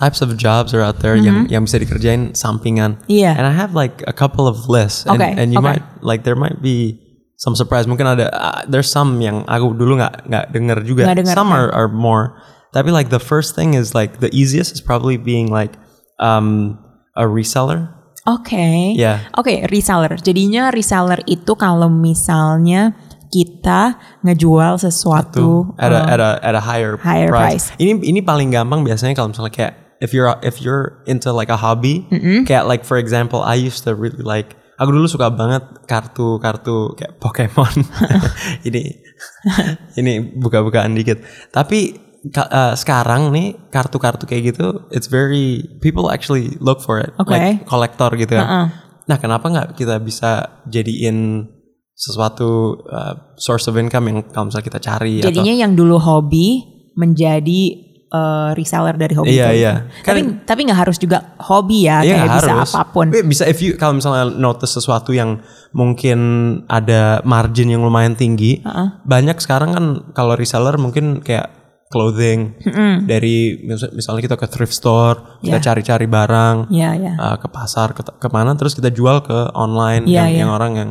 types 0.00 0.24
of 0.24 0.32
jobs 0.34 0.72
are 0.72 0.80
out 0.80 0.98
there 1.04 1.14
yang 1.14 1.44
yang 1.52 1.62
bisa 1.68 1.76
dikerjain 1.76 2.32
sampingan 2.32 2.96
Mm-hmm. 3.04 3.12
Iya. 3.12 3.32
and 3.36 3.44
I 3.44 3.52
have 3.52 3.76
like 3.76 4.00
a 4.08 4.16
couple 4.16 4.48
of 4.48 4.66
lists 4.66 5.04
and, 5.04 5.20
Okay, 5.20 5.36
and 5.36 5.52
you 5.52 5.60
okay. 5.60 5.76
might 5.78 5.84
like 6.00 6.24
there 6.24 6.34
might 6.34 6.58
be 6.58 6.96
some 7.36 7.52
surprise 7.52 7.84
mungkin 7.84 8.08
ada 8.08 8.32
uh, 8.32 8.64
there's 8.64 8.88
some 8.88 9.20
yang 9.20 9.44
aku 9.44 9.76
dulu 9.76 10.00
nggak 10.00 10.24
nggak 10.28 10.44
denger 10.50 10.78
juga 10.82 11.02
Nggak 11.04 11.18
denger, 11.24 11.36
some 11.36 11.52
kan? 11.52 11.60
are, 11.60 11.68
are 11.76 11.90
more 11.92 12.40
tapi 12.72 12.88
like 12.88 13.12
the 13.12 13.20
first 13.20 13.52
thing 13.52 13.76
is 13.76 13.92
like 13.92 14.24
the 14.24 14.32
easiest 14.32 14.72
is 14.72 14.80
probably 14.80 15.20
being 15.20 15.52
like 15.52 15.76
um 16.18 16.80
a 17.14 17.28
reseller 17.28 17.92
Oke. 18.28 19.00
Iya. 19.00 19.32
Oke, 19.40 19.64
reseller. 19.72 20.12
Jadinya 20.20 20.68
reseller 20.68 21.24
itu 21.24 21.56
kalau 21.56 21.88
misalnya 21.88 22.92
kita 23.32 23.96
ngejual 24.20 24.76
sesuatu 24.76 25.72
at 25.80 25.88
a, 25.88 25.96
uh, 25.96 26.04
at 26.04 26.20
a 26.20 26.30
at 26.44 26.54
a 26.54 26.60
higher, 26.60 27.00
higher 27.00 27.32
price. 27.32 27.72
Ini 27.80 27.96
ini 27.96 28.20
paling 28.20 28.52
gampang 28.52 28.84
biasanya 28.84 29.16
kalau 29.16 29.32
misalnya 29.32 29.50
kayak 29.56 29.72
if 30.00 30.16
you're 30.16 30.32
if 30.42 30.60
you're 30.64 31.04
into 31.06 31.30
like 31.30 31.52
a 31.52 31.60
hobby, 31.60 32.08
kayak 32.48 32.66
like 32.66 32.82
for 32.88 32.96
example, 32.96 33.44
I 33.44 33.60
used 33.60 33.84
to 33.84 33.94
really 33.94 34.24
like 34.24 34.56
aku 34.80 34.96
dulu 34.96 35.06
suka 35.06 35.28
banget 35.28 35.62
kartu-kartu 35.84 36.96
kayak 36.96 37.20
Pokemon. 37.20 37.84
ini 38.68 38.96
ini 40.00 40.12
buka-bukaan 40.40 40.96
dikit. 40.96 41.20
Tapi 41.52 42.00
uh, 42.36 42.72
sekarang 42.72 43.28
nih 43.30 43.68
kartu-kartu 43.68 44.24
kayak 44.24 44.56
gitu, 44.56 44.88
it's 44.88 45.06
very 45.06 45.68
people 45.84 46.08
actually 46.08 46.56
look 46.64 46.80
for 46.80 46.96
it, 46.98 47.12
Oke. 47.20 47.36
like 47.36 47.68
kolektor 47.68 48.08
gitu 48.16 48.40
kan. 48.40 48.72
Nah, 49.04 49.18
kenapa 49.20 49.46
nggak 49.52 49.68
kita 49.76 50.00
bisa 50.00 50.62
jadiin 50.70 51.44
sesuatu 51.92 52.80
uh, 52.88 53.36
source 53.36 53.68
of 53.68 53.76
income 53.76 54.08
yang 54.08 54.18
kalau 54.32 54.48
misalnya 54.48 54.66
kita 54.72 54.80
cari 54.80 55.20
atau 55.20 55.28
Jadinya 55.28 55.52
yang 55.68 55.76
dulu 55.76 56.00
hobi 56.00 56.64
menjadi 56.96 57.89
uh, 58.10 58.50
reseller 58.52 58.94
dari 58.94 59.14
hobi. 59.14 59.32
Iya, 59.32 59.48
itu. 59.50 59.58
iya. 59.58 59.74
Tapi 60.02 60.20
tapi 60.44 60.60
nggak 60.66 60.80
harus 60.82 60.96
juga 60.96 61.34
hobi 61.40 61.86
ya, 61.86 62.02
Iya 62.02 62.14
kayak 62.20 62.28
bisa 62.36 62.50
harus. 62.52 62.70
apa 62.70 62.82
pun. 62.86 63.06
Bisa 63.24 63.44
if 63.46 63.58
you 63.58 63.74
kalau 63.74 63.96
misalnya 63.96 64.28
notice 64.28 64.70
sesuatu 64.70 65.10
yang 65.10 65.40
mungkin 65.70 66.18
ada 66.66 67.22
margin 67.22 67.70
yang 67.70 67.82
lumayan 67.82 68.14
tinggi, 68.14 68.60
banyak 69.02 69.38
sekarang 69.38 69.70
kan 69.72 69.84
kalau 70.12 70.34
reseller 70.34 70.76
mungkin 70.76 71.22
kayak 71.22 71.50
clothing 71.90 72.54
dari 73.02 73.58
mis- 73.60 73.90
misalnya 73.90 74.22
kita 74.22 74.36
ke 74.38 74.46
thrift 74.46 74.70
store, 74.70 75.42
kita 75.42 75.58
Iya. 75.58 75.64
cari-cari 75.64 76.06
barang, 76.06 76.56
Iya, 76.70 76.90
iya. 76.94 77.12
uh, 77.18 77.36
ke 77.36 77.50
pasar, 77.50 77.90
ke 77.92 78.06
ke 78.06 78.28
mana, 78.30 78.54
terus 78.54 78.74
kita 78.74 78.90
jual 78.90 79.22
ke 79.22 79.50
online 79.54 80.06
Iya, 80.06 80.22
yang, 80.22 80.28
iya. 80.30 80.38
yang 80.46 80.50
orang 80.50 80.72
yang 80.78 80.90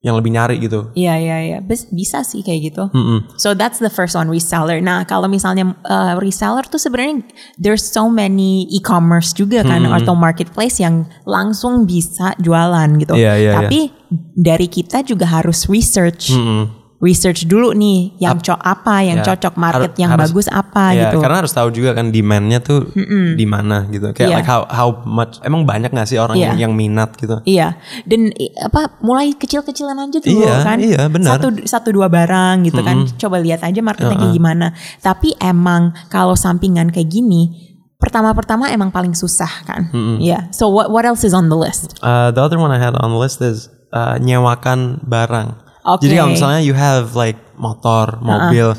yang 0.00 0.16
lebih 0.16 0.32
nyari 0.32 0.56
gitu. 0.56 0.88
Iya, 0.96 1.14
iya, 1.20 1.36
iya. 1.44 1.58
Bis- 1.60 1.84
Bisa 1.92 2.24
sih 2.24 2.40
kayak 2.40 2.72
gitu. 2.72 2.88
Mm-mm. 2.88 3.36
So 3.36 3.52
that's 3.52 3.84
the 3.84 3.92
first 3.92 4.16
one 4.16 4.32
reseller. 4.32 4.80
Nah 4.80 5.04
kalau 5.04 5.28
misalnya 5.28 5.76
uh, 5.84 6.16
reseller 6.16 6.64
tuh 6.64 6.80
sebenarnya 6.80 7.20
there's 7.60 7.84
so 7.84 8.08
many 8.08 8.64
e-commerce 8.72 9.36
juga 9.36 9.60
kan 9.60 9.84
atau 9.84 10.16
marketplace 10.16 10.80
yang 10.80 11.04
langsung 11.28 11.84
bisa 11.84 12.32
jualan 12.40 12.88
gitu. 12.96 13.12
Iya, 13.12 13.32
iya, 13.36 13.52
Tapi 13.60 13.92
dari 14.32 14.72
kita 14.72 15.04
juga 15.04 15.28
harus 15.28 15.68
research, 15.68 16.32
Mm-mm. 16.32 16.79
Research 17.00 17.48
dulu 17.48 17.72
nih 17.72 18.12
yang 18.20 18.36
co 18.38 18.52
apa, 18.54 19.00
yang 19.00 19.24
Ya, 19.24 19.32
cocok 19.32 19.56
market 19.56 19.96
har- 19.96 20.00
yang 20.04 20.10
harus- 20.12 20.28
bagus 20.28 20.46
apa 20.46 20.92
Iya, 20.92 21.08
gitu. 21.08 21.24
karena 21.24 21.36
harus 21.40 21.52
tahu 21.52 21.68
juga 21.72 21.96
kan 21.96 22.12
demandnya 22.12 22.60
tuh 22.60 22.92
di 23.34 23.46
mana 23.48 23.88
gitu. 23.88 24.12
Kayak 24.12 24.28
Iya. 24.28 24.36
like 24.36 24.44
how 24.44 24.68
how 24.68 24.88
much 25.08 25.40
emang 25.40 25.64
banyak 25.64 25.88
gak 25.88 26.04
sih 26.04 26.20
orang 26.20 26.36
Iya. 26.36 26.52
yang, 26.52 26.68
yang 26.68 26.72
minat 26.76 27.16
gitu? 27.16 27.40
Iya, 27.42 27.80
dan 28.04 28.28
i- 28.36 28.52
apa 28.52 29.00
mulai 29.00 29.32
kecil-kecilan 29.32 29.96
aja 29.96 30.20
dulu 30.20 30.44
Iya, 30.44 30.54
kan. 30.60 30.76
iya, 30.76 31.02
benar. 31.08 31.40
Satu 31.40 31.48
satu 31.64 31.88
dua 31.88 32.12
barang 32.12 32.68
gitu 32.68 32.84
kan. 32.84 33.08
Coba 33.16 33.40
lihat 33.40 33.64
aja 33.64 33.80
marketnya 33.80 34.20
kayak 34.20 34.36
gimana. 34.36 34.76
Tapi 35.00 35.32
emang 35.40 35.96
kalau 36.12 36.36
sampingan 36.36 36.92
kayak 36.92 37.08
gini, 37.08 37.72
pertama-pertama 37.96 38.68
emang 38.68 38.92
paling 38.92 39.16
susah 39.16 39.64
kan. 39.64 39.88
Iya. 40.20 40.52
So 40.52 40.68
what 40.68 40.92
what 40.92 41.08
else 41.08 41.24
is 41.24 41.32
on 41.32 41.48
the 41.48 41.56
list? 41.56 41.96
Uh, 42.00 42.28
the 42.28 42.44
other 42.44 42.60
one 42.60 42.68
I 42.68 42.76
had 42.76 42.92
on 42.92 43.08
the 43.08 43.20
list 43.20 43.40
is 43.40 43.72
uh, 43.88 44.20
nyewakan 44.20 45.00
barang. 45.00 45.69
Oke. 45.84 46.06
Jadi 46.08 46.14
kalau 46.20 46.30
misalnya 46.36 46.60
you 46.60 46.76
have 46.76 47.12
like 47.16 47.40
motor, 47.56 48.20
mobil, 48.20 48.76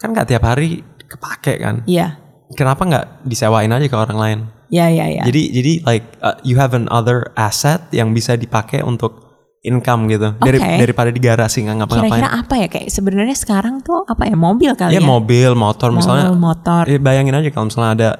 kan 0.00 0.14
nggak 0.14 0.28
tiap 0.32 0.44
hari 0.44 0.80
kepake 1.08 1.60
kan. 1.60 1.84
Iya. 1.84 2.16
Kenapa 2.56 2.84
nggak 2.88 3.06
disewain 3.28 3.68
aja 3.68 3.86
ke 3.86 3.96
orang 3.96 4.18
lain? 4.18 4.38
Iya, 4.68 4.86
iya, 4.92 5.06
iya. 5.08 5.22
Jadi 5.24 5.42
jadi 5.52 5.72
like 5.84 6.06
uh, 6.20 6.36
you 6.44 6.56
have 6.60 6.72
another 6.76 7.32
asset 7.36 7.88
yang 7.92 8.12
bisa 8.12 8.36
dipakai 8.36 8.84
untuk 8.84 9.28
income 9.64 10.06
gitu 10.06 10.38
dari 10.38 10.56
Oke. 10.62 10.76
daripada 10.80 11.10
di 11.10 11.20
garasi 11.20 11.66
nggak 11.66 11.76
ngapa-ngapain. 11.84 12.10
Kira-kira 12.14 12.30
apa 12.30 12.54
ya 12.56 12.68
kayak 12.70 12.88
sebenarnya 12.88 13.36
sekarang 13.36 13.82
tuh 13.82 14.06
apa 14.06 14.28
ya 14.28 14.36
mobil 14.38 14.72
kali 14.78 14.94
Ya 14.94 15.02
ya? 15.02 15.04
mobil, 15.04 15.50
motor 15.58 15.90
misalnya. 15.90 16.30
Mobil, 16.30 16.40
motor. 16.40 16.82
Eh, 16.86 17.00
bayangin 17.00 17.34
aja 17.34 17.48
kalau 17.50 17.66
misalnya 17.68 17.90
ada 17.96 18.10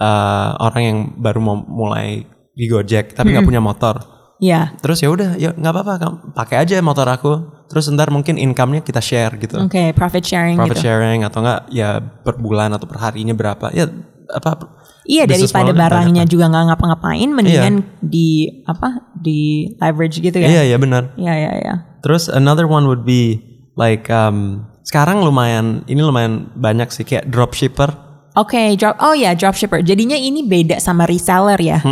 uh, 0.00 0.48
orang 0.66 0.82
yang 0.82 0.98
baru 1.20 1.38
mau 1.38 1.56
mulai 1.60 2.26
di 2.56 2.64
Gojek 2.66 3.14
tapi 3.14 3.32
nggak 3.32 3.46
punya 3.46 3.62
motor. 3.62 4.02
Iya. 4.40 4.74
Terus 4.80 5.04
ya 5.04 5.08
udah, 5.12 5.36
ya 5.36 5.52
nggak 5.52 5.72
apa-apa, 5.72 5.94
pakai 6.32 6.64
aja 6.64 6.80
motor 6.80 7.06
aku. 7.06 7.60
Terus 7.70 7.86
ntar 7.92 8.10
mungkin 8.10 8.34
income-nya 8.40 8.82
kita 8.82 8.98
share 8.98 9.36
gitu. 9.38 9.60
Oke, 9.62 9.94
profit 9.94 10.24
sharing 10.26 10.58
Profit 10.58 10.80
gitu. 10.80 10.90
sharing 10.90 11.22
atau 11.22 11.44
enggak 11.44 11.70
ya 11.70 12.00
per 12.00 12.40
bulan 12.40 12.74
atau 12.74 12.88
per 12.88 12.98
harinya 12.98 13.36
berapa. 13.36 13.70
Ya 13.70 13.86
apa 14.32 14.80
Iya 15.10 15.26
daripada 15.26 15.72
barangnya 15.74 16.22
juga 16.28 16.46
nggak 16.52 16.64
ngapa-ngapain, 16.70 17.30
mendingan 17.34 17.82
di 17.98 18.62
apa 18.68 19.10
di 19.16 19.72
leverage 19.80 20.22
gitu 20.22 20.38
ya? 20.38 20.46
Iya, 20.46 20.62
iya 20.70 20.76
benar. 20.78 21.16
Iya, 21.18 21.34
iya, 21.34 21.52
iya. 21.56 21.74
Terus 22.04 22.30
another 22.30 22.68
one 22.68 22.86
would 22.86 23.02
be 23.02 23.42
like 23.74 24.06
um, 24.12 24.70
sekarang 24.86 25.24
lumayan 25.24 25.82
ini 25.90 26.04
lumayan 26.04 26.52
banyak 26.54 26.92
sih 26.94 27.02
kayak 27.02 27.26
dropshipper. 27.26 28.09
Oke, 28.38 28.78
drop. 28.78 28.94
Oh 29.02 29.10
ya, 29.10 29.34
dropshipper. 29.34 29.82
Jadinya 29.82 30.14
ini 30.14 30.46
beda 30.46 30.78
sama 30.78 31.02
reseller 31.02 31.58
ya. 31.58 31.82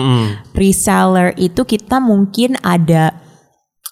Reseller 0.54 1.35
itu 1.35 1.62
kita 1.62 1.99
mungkin 1.99 2.54
ada 2.62 3.11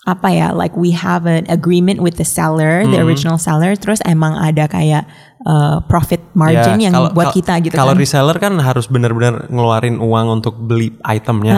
apa 0.07 0.31
ya? 0.31 0.55
Like 0.55 0.79
we 0.79 0.95
have 0.95 1.27
an 1.27 1.51
agreement 1.51 1.99
with 1.99 2.15
the 2.17 2.25
seller, 2.25 2.87
the 2.87 3.03
original 3.03 3.37
seller. 3.37 3.75
Terus 3.75 3.99
emang 4.07 4.39
ada 4.39 4.71
kayak 4.71 5.11
uh, 5.43 5.83
profit 5.91 6.23
margin 6.39 6.79
Ya, 6.79 6.87
yang 6.87 6.95
kalau- 6.95 7.11
buat 7.11 7.35
kita 7.35 7.59
gitu 7.67 7.75
Kalau 7.75 7.95
kan. 7.95 7.99
reseller 7.99 8.37
kan 8.39 8.55
harus 8.63 8.87
benar-benar 8.87 9.51
ngeluarin 9.51 9.99
uang 9.99 10.39
untuk 10.39 10.55
beli 10.55 10.95
itemnya. 11.03 11.55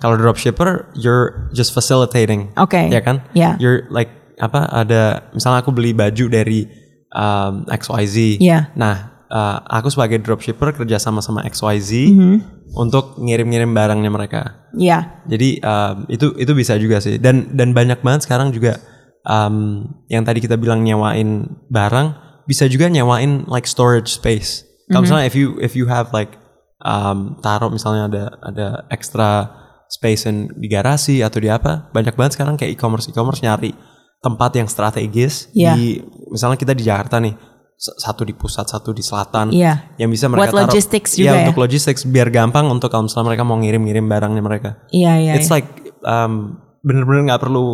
Kalau 0.00 0.16
dropshipper, 0.16 0.88
you're 0.96 1.52
just 1.52 1.76
facilitating. 1.76 2.48
Oke. 2.56 2.88
Ya 2.88 3.04
kan? 3.04 3.20
Ya. 3.36 3.60
You're 3.60 3.84
like 3.92 4.08
apa? 4.40 4.64
Ada 4.72 5.28
misalnya 5.36 5.60
aku 5.60 5.76
beli 5.76 5.92
baju 5.92 6.24
dari 6.32 6.64
um, 7.12 7.68
XYZ. 7.68 8.40
Iya. 8.40 8.72
Nah, 8.72 9.11
uh, 9.32 9.58
aku 9.66 9.88
sebagai 9.88 10.20
dropshipper 10.20 10.76
kerja 10.76 11.00
sama 11.00 11.24
sama 11.24 11.40
XYZ 11.42 11.90
Mhm. 12.12 12.36
untuk 12.76 13.16
ngirim-ngirim 13.16 13.72
barangnya 13.72 14.08
mereka. 14.08 14.68
Iya. 14.76 15.24
Jadi 15.24 15.60
um, 15.60 16.04
itu 16.06 16.36
itu 16.36 16.52
bisa 16.52 16.76
juga 16.76 17.00
sih. 17.00 17.16
Dan 17.16 17.56
dan 17.56 17.72
banyak 17.72 18.00
banget 18.00 18.28
sekarang 18.28 18.52
juga 18.52 18.76
um, 19.24 19.88
yang 20.08 20.22
tadi 20.22 20.40
kita 20.40 20.56
bilang 20.56 20.80
nyewain 20.80 21.48
barang 21.68 22.16
bisa 22.44 22.68
juga 22.68 22.88
nyewain 22.88 23.44
like 23.48 23.64
storage 23.64 24.12
space. 24.12 24.64
Kalau 24.88 25.04
misalnya 25.04 25.24
if 25.24 25.36
you 25.36 25.56
if 25.60 25.72
you 25.72 25.88
have 25.88 26.12
like 26.12 26.36
um, 26.80 27.36
taruh 27.40 27.68
misalnya 27.68 28.08
ada 28.08 28.24
ada 28.44 28.66
extra 28.88 29.48
space 29.88 30.24
in, 30.24 30.48
di 30.56 30.68
garasi 30.68 31.20
atau 31.20 31.36
di 31.36 31.48
apa, 31.48 31.88
banyak 31.92 32.16
banget 32.16 32.36
sekarang 32.36 32.56
kayak 32.56 32.76
e-commerce 32.76 33.08
e-commerce 33.08 33.40
nyari 33.40 33.72
tempat 34.20 34.52
yang 34.56 34.68
strategis 34.68 35.48
Iya. 35.52 35.76
di 35.76 36.00
misalnya 36.28 36.56
kita 36.56 36.72
di 36.72 36.84
Jakarta 36.84 37.20
nih 37.20 37.34
satu 37.78 38.22
di 38.22 38.30
pusat 38.36 38.70
satu 38.70 38.94
di 38.94 39.02
selatan 39.02 39.50
Iya. 39.50 39.94
yang 39.98 40.06
bisa 40.06 40.30
mereka 40.30 40.50
Buat 40.50 40.54
taruh 40.54 40.62
logistics 40.70 41.18
ya, 41.18 41.18
juga 41.18 41.34
ya? 41.34 41.40
untuk 41.50 41.58
logistics 41.58 42.02
biar 42.06 42.30
gampang 42.30 42.70
untuk 42.70 42.88
kalau 42.88 43.10
misalnya 43.10 43.34
mereka 43.34 43.42
mau 43.42 43.58
ngirim-ngirim 43.58 44.06
barangnya 44.06 44.42
mereka 44.42 44.70
Iya, 44.94 45.12
iya. 45.18 45.32
It's 45.34 45.50
iya. 45.50 45.58
like 45.58 45.68
um, 46.06 46.62
bener-bener 46.86 47.26
nggak 47.34 47.42
perlu 47.42 47.64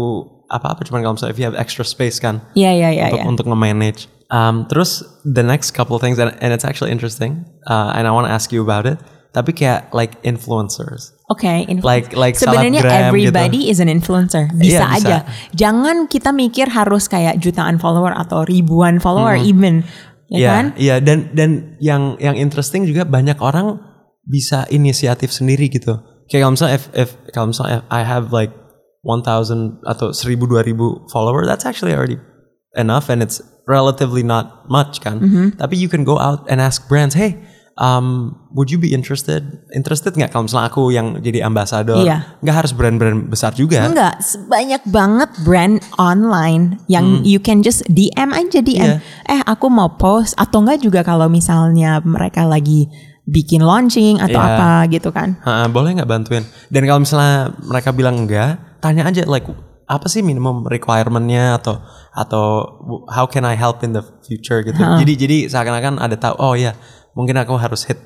apa-apa 0.49 0.81
cuman 0.88 1.05
kalau 1.05 1.14
misalnya 1.21 1.33
if 1.37 1.38
you 1.40 1.45
have 1.45 1.57
extra 1.61 1.85
space 1.85 2.17
kan 2.17 2.40
Iya, 2.57 2.73
iya, 2.73 2.88
iya, 2.88 3.05
untuk 3.12 3.21
iya. 3.21 3.25
untuk 3.28 3.45
nge-manage. 3.52 4.00
Um, 4.28 4.64
terus 4.69 5.05
the 5.25 5.45
next 5.45 5.73
couple 5.73 5.97
things 6.00 6.17
and, 6.21 6.33
and 6.40 6.52
it's 6.52 6.64
actually 6.64 6.93
interesting 6.93 7.45
uh, 7.69 7.93
and 7.97 8.05
I 8.05 8.12
want 8.12 8.28
to 8.28 8.33
ask 8.33 8.49
you 8.52 8.61
about 8.64 8.85
it. 8.88 8.97
Tapi 9.28 9.52
kayak 9.52 9.92
like 9.92 10.16
influencers. 10.25 11.12
Oke, 11.28 11.68
influ- 11.68 11.85
Like- 11.85 12.16
like 12.16 12.35
sebenarnya 12.35 12.80
selebgram 12.80 13.12
everybody 13.12 13.68
is 13.68 13.78
an 13.78 13.92
influencer. 13.92 14.49
Bisa, 14.56 14.80
Iya, 14.80 14.88
bisa. 14.88 14.97
aja. 14.97 15.16
Jangan 15.52 16.08
kita 16.08 16.32
mikir 16.32 16.73
harus 16.73 17.04
kayak 17.06 17.37
jutaan 17.37 17.76
follower 17.76 18.16
atau 18.16 18.49
ribuan 18.49 18.97
follower 18.97 19.37
even, 19.37 19.85
ya 20.32 20.38
Iya, 20.40 20.49
kan? 20.49 20.64
Iya 20.80 20.94
dan 21.04 21.18
dan 21.37 21.50
yang 21.85 22.16
yang 22.16 22.40
interesting 22.40 22.88
juga 22.88 23.04
banyak 23.04 23.37
orang 23.44 23.76
bisa 24.25 24.64
inisiatif 24.73 25.28
sendiri 25.28 25.68
gitu. 25.68 26.00
Kayak 26.28 26.49
kalau 26.49 26.52
misalnya 26.56 26.76
if, 26.80 26.85
if 26.97 27.11
kalau 27.32 27.52
misalnya 27.52 27.85
I 27.92 28.04
have 28.04 28.32
like 28.32 28.52
1000 29.04 29.85
atau 29.85 30.12
1000 30.12 30.49
2000 30.49 31.08
follower 31.12 31.44
that's 31.44 31.64
actually 31.68 31.92
already 31.92 32.16
enough 32.76 33.08
and 33.08 33.20
it's 33.20 33.40
relatively 33.68 34.25
not 34.25 34.64
much 34.68 35.00
kan. 35.04 35.20
Mm-hmm. 35.20 35.47
Tapi 35.61 35.76
you 35.76 35.92
can 35.92 36.04
go 36.04 36.16
out 36.16 36.49
and 36.49 36.61
ask 36.61 36.88
brands, 36.88 37.12
"Hey, 37.12 37.37
um, 37.78 38.35
would 38.52 38.68
you 38.68 38.76
be 38.76 38.92
interested? 38.92 39.47
Interested 39.73 40.12
nggak 40.18 40.35
kalau 40.35 40.50
misalnya 40.50 40.68
aku 40.68 40.90
yang 40.90 41.23
jadi 41.23 41.47
ambassador? 41.47 42.02
Iya. 42.02 42.38
Nggak 42.42 42.56
harus 42.66 42.73
brand-brand 42.75 43.30
besar 43.30 43.54
juga. 43.54 43.87
Enggak, 43.87 44.18
banyak 44.50 44.82
banget 44.90 45.30
brand 45.47 45.80
online 45.97 46.82
yang 46.90 47.23
you 47.23 47.38
can 47.38 47.62
just 47.62 47.87
DM 47.88 48.35
aja 48.35 48.61
DM. 48.61 48.99
Hmm. 48.99 49.00
Iya. 49.00 49.38
Eh, 49.38 49.40
aku 49.47 49.70
mau 49.70 49.94
post 49.97 50.35
atau 50.37 50.61
enggak 50.61 50.82
juga 50.82 51.00
kalau 51.06 51.30
misalnya 51.30 52.02
mereka 52.02 52.44
lagi 52.44 52.90
bikin 53.28 53.61
launching 53.61 54.18
atau 54.18 54.40
Iya. 54.40 54.49
apa 54.56 54.70
gitu 54.90 55.08
kan. 55.14 55.38
Ha, 55.44 55.68
boleh 55.70 55.97
nggak 56.00 56.08
bantuin? 56.11 56.44
Dan 56.73 56.82
kalau 56.88 57.00
misalnya 57.04 57.52
mereka 57.64 57.92
bilang 57.94 58.26
enggak, 58.26 58.80
tanya 58.82 59.06
aja 59.06 59.25
like 59.28 59.47
apa 59.88 60.04
sih 60.04 60.20
minimum 60.20 60.68
requirementnya 60.68 61.56
atau 61.56 61.80
atau 62.12 62.44
how 63.08 63.25
can 63.25 63.49
I 63.49 63.56
help 63.56 63.80
in 63.80 63.97
the 63.97 64.04
future 64.20 64.61
gitu. 64.61 64.76
Jadi 64.76 65.12
jadi 65.16 65.37
seakan-akan 65.49 65.97
ada 65.97 66.16
tahu 66.20 66.35
oh 66.37 66.52
ya 66.52 66.76
mungkin 67.18 67.34
aku 67.34 67.58
harus 67.58 67.82
hit 67.90 67.98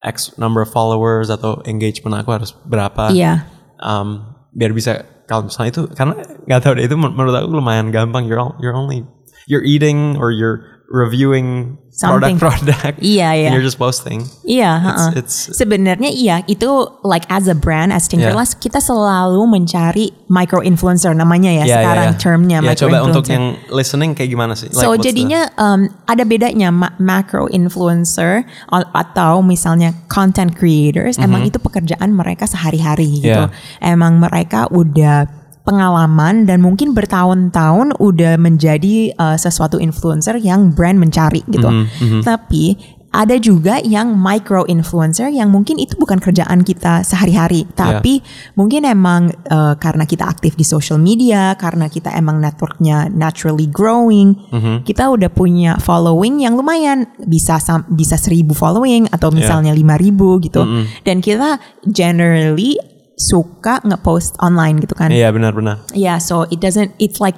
X 0.00 0.32
number 0.40 0.64
of 0.64 0.72
followers 0.72 1.28
atau 1.28 1.60
engagement 1.68 2.16
aku 2.16 2.32
harus 2.32 2.56
berapa. 2.64 3.12
Iya. 3.12 3.44
Um, 3.76 4.32
biar 4.56 4.72
bisa 4.72 5.04
kalau 5.28 5.52
misalnya 5.52 5.70
itu 5.76 5.82
karena 5.92 6.16
nggak 6.48 6.60
tahu 6.64 6.72
deh 6.80 6.88
itu 6.88 6.96
men- 6.96 7.12
menurut 7.12 7.36
aku 7.36 7.52
lumayan 7.52 7.92
gampang. 7.92 8.24
You're 8.24 8.40
all, 8.40 8.56
you're 8.64 8.72
only 8.72 9.04
you're 9.44 9.62
eating 9.62 10.16
or 10.16 10.32
you're 10.32 10.64
reviewing 10.88 11.76
Something. 12.00 12.40
product-product. 12.40 12.96
Iya, 13.12 13.28
iya. 13.36 13.46
And 13.48 13.54
you're 13.54 13.62
just 13.62 13.76
posting. 13.76 14.24
Iya, 14.42 14.72
heeh. 14.80 15.20
it's- 15.20 15.52
sebenarnya 15.52 16.08
iya 16.08 16.40
itu 16.46 16.68
like 17.04 17.28
as 17.28 17.44
a 17.44 17.52
brand 17.52 17.92
as 17.92 18.08
Tinkerlust 18.08 18.56
kita 18.56 18.80
selalu 18.80 19.44
mencari 19.44 20.08
micro 20.26 20.64
influencer 20.64 21.12
namanya 21.12 21.52
ya 21.52 21.64
ya, 21.64 21.76
sekarang 21.76 22.08
ya. 22.08 22.16
termnya 22.16 22.58
Ya, 22.58 22.66
micro 22.66 22.80
coba 22.82 22.96
influencer. 22.96 23.12
untuk 23.12 23.24
yang 23.28 23.44
listening 23.68 24.10
kayak 24.14 24.30
gimana 24.30 24.52
sih? 24.54 24.68
Like, 24.68 24.80
So 24.80 24.88
what's 24.90 24.98
the- 24.98 25.06
jadinya 25.06 25.40
um, 25.54 25.80
ada 26.06 26.24
bedanya 26.24 26.68
ma- 26.70 26.96
macro 26.96 27.44
influencer 27.46 28.48
atau 28.70 29.42
misalnya 29.42 29.92
content 30.06 30.54
creators 30.54 31.18
emang 31.18 31.44
itu 31.44 31.58
pekerjaan 31.58 32.10
mereka 32.10 32.46
sehari-hari 32.46 33.20
gitu. 33.20 33.44
Yeah. 33.44 33.52
Emang 33.82 34.16
mereka 34.16 34.70
udah 34.70 35.28
pengalaman 35.62 36.48
dan 36.48 36.64
mungkin 36.64 36.96
bertahun-tahun 36.96 38.00
udah 38.00 38.40
menjadi 38.40 39.12
uh, 39.14 39.36
sesuatu 39.36 39.76
influencer 39.76 40.40
yang 40.40 40.72
brand 40.72 40.96
mencari 40.96 41.44
gitu. 41.46 41.68
Mm-hmm, 41.68 42.22
Tapi 42.24 42.64
ada 43.10 43.34
juga 43.42 43.82
yang 43.82 44.14
micro 44.14 44.62
influencer 44.70 45.34
yang 45.34 45.50
mungkin 45.50 45.82
itu 45.82 45.98
bukan 45.98 46.22
kerjaan 46.22 46.62
kita 46.62 47.02
sehari-hari, 47.02 47.66
tapi 47.74 48.22
mungkin 48.54 48.86
emang 48.86 49.34
uh, 49.50 49.74
karena 49.82 50.06
kita 50.06 50.30
aktif 50.30 50.54
di 50.54 50.62
social 50.62 50.94
media, 50.94 51.58
karena 51.58 51.90
kita 51.90 52.14
emang 52.14 52.38
networknya 52.38 53.10
naturally 53.10 53.66
growing, 53.66 54.38
kita 54.86 55.10
udah 55.10 55.26
punya 55.26 55.74
following 55.82 56.38
yang 56.46 56.54
lumayan. 56.54 57.10
Bisa 57.26 57.58
bisa 57.90 58.14
seribu 58.14 58.54
following 58.54 59.10
atau 59.10 59.34
misalnya 59.34 59.74
lima 59.74 59.98
ribu 59.98 60.38
gitu, 60.38 60.62
dan 61.02 61.18
kita 61.18 61.58
generally 61.90 62.78
suka 63.20 63.84
ngepost 63.84 64.40
online 64.40 64.80
gitu 64.80 64.96
kan. 64.96 65.12
Iya 65.12 65.28
benar-benar. 65.28 65.84
Yeah, 65.92 66.16
so 66.16 66.48
it 66.48 66.64
doesn't. 66.64 66.96
It's 66.96 67.20
like 67.20 67.36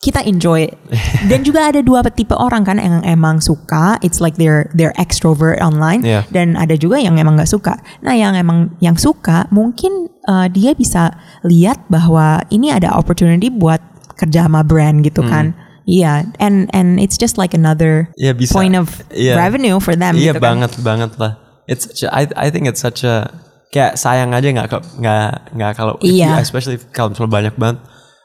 kita 0.00 0.24
enjoy 0.24 0.72
it. 0.72 0.74
Dan 1.30 1.44
juga 1.44 1.68
ada 1.68 1.84
dua 1.84 2.00
tipe 2.08 2.32
orang 2.32 2.64
kan 2.64 2.80
yang 2.80 3.04
emang 3.04 3.44
suka. 3.44 4.00
It's 4.00 4.24
like 4.24 4.40
they're 4.40 4.72
they're 4.72 4.96
extrovert 4.96 5.60
online. 5.60 6.00
Yeah. 6.06 6.24
Dan 6.32 6.56
ada 6.56 6.78
juga 6.80 6.96
yang 6.96 7.20
emang 7.20 7.36
nggak 7.36 7.50
suka. 7.52 7.76
Nah, 8.00 8.16
yang 8.16 8.32
emang 8.32 8.72
yang 8.80 8.96
suka 8.96 9.44
mungkin 9.52 10.08
uh, 10.24 10.48
dia 10.48 10.72
bisa 10.72 11.12
lihat 11.44 11.84
bahwa 11.92 12.40
ini 12.48 12.72
ada 12.72 12.94
opportunity 12.96 13.52
buat 13.52 13.84
kerja 14.16 14.48
sama 14.48 14.64
brand 14.64 15.04
gitu 15.04 15.20
Hmm. 15.20 15.30
kan. 15.30 15.46
Iya, 15.88 16.28
and 16.36 16.68
and 16.76 17.00
it's 17.00 17.16
just 17.16 17.40
like 17.40 17.56
another 17.56 18.12
Iya, 18.20 18.36
bisa. 18.36 18.52
point 18.52 18.76
of 18.76 18.92
Iya. 19.08 19.40
revenue 19.40 19.80
for 19.80 19.96
them. 19.96 20.20
Iya 20.20 20.36
gitu 20.36 20.40
kan. 20.40 20.44
banget 20.62 20.72
banget 20.84 21.10
lah. 21.16 21.40
It's 21.64 21.88
such 21.88 22.04
a- 22.04 22.12
I 22.12 22.28
I 22.36 22.48
think 22.52 22.68
it's 22.68 22.80
such 22.80 23.02
a 23.08 23.28
kayak 23.68 24.00
sayang 24.00 24.32
aja 24.32 24.48
nggak 24.48 24.68
nggak 24.98 25.30
nggak 25.54 25.72
kalau 25.76 25.94
Iya. 26.00 26.40
especially 26.40 26.80
kalau 26.90 27.12
misalnya 27.12 27.32
banyak 27.32 27.54
banget 27.54 27.78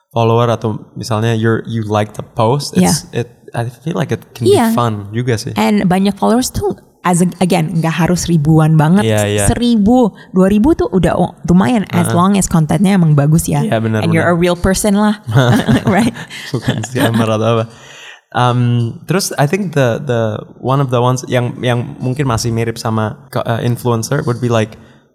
follower 0.10 0.48
atau 0.48 0.78
misalnya 0.94 1.34
you 1.34 1.60
you 1.66 1.84
like 1.84 2.14
the 2.14 2.24
post 2.24 2.78
it's 2.78 3.10
it 3.12 3.28
I 3.54 3.70
feel 3.70 3.94
like 3.94 4.10
it 4.10 4.34
can 4.34 4.50
Iya. 4.50 4.72
be 4.72 4.74
fun 4.74 4.94
juga 5.14 5.38
sih. 5.38 5.54
And 5.54 5.86
banyak 5.86 6.18
followers 6.18 6.50
tuh 6.50 6.74
as 7.06 7.22
a- 7.22 7.30
again 7.38 7.70
nggak 7.84 8.02
harus 8.02 8.26
ribuan 8.26 8.80
banget, 8.80 9.06
Iya, 9.06 9.22
iya. 9.30 9.46
seribu, 9.46 10.10
dua 10.34 10.48
ribu 10.50 10.74
tuh 10.74 10.90
udah 10.90 11.14
oh, 11.14 11.38
lumayan 11.46 11.86
as 11.94 12.10
long 12.16 12.34
as 12.34 12.50
kontennya 12.50 12.98
emang 12.98 13.14
bagus 13.14 13.46
ya. 13.46 13.62
Iya, 13.62 13.78
benar, 13.78 14.02
And 14.02 14.10
you're 14.10 14.26
a 14.26 14.34
real 14.34 14.58
person 14.58 14.98
lah, 14.98 15.22
right? 15.86 16.16
Bukan 16.50 16.82
scammer 16.82 17.30
atau 17.30 17.62
apa. 17.62 17.66
Um, 18.34 18.60
terus 19.06 19.30
I 19.38 19.46
think 19.46 19.78
the 19.78 20.02
the 20.02 20.42
one 20.58 20.82
of 20.82 20.90
the 20.90 20.98
ones 20.98 21.22
yang 21.30 21.54
yang 21.62 21.94
mungkin 22.02 22.26
masih 22.26 22.50
mirip 22.50 22.82
sama 22.82 23.30
uh, 23.38 23.62
influencer 23.62 24.26
would 24.26 24.42
be 24.42 24.50
like 24.50 24.74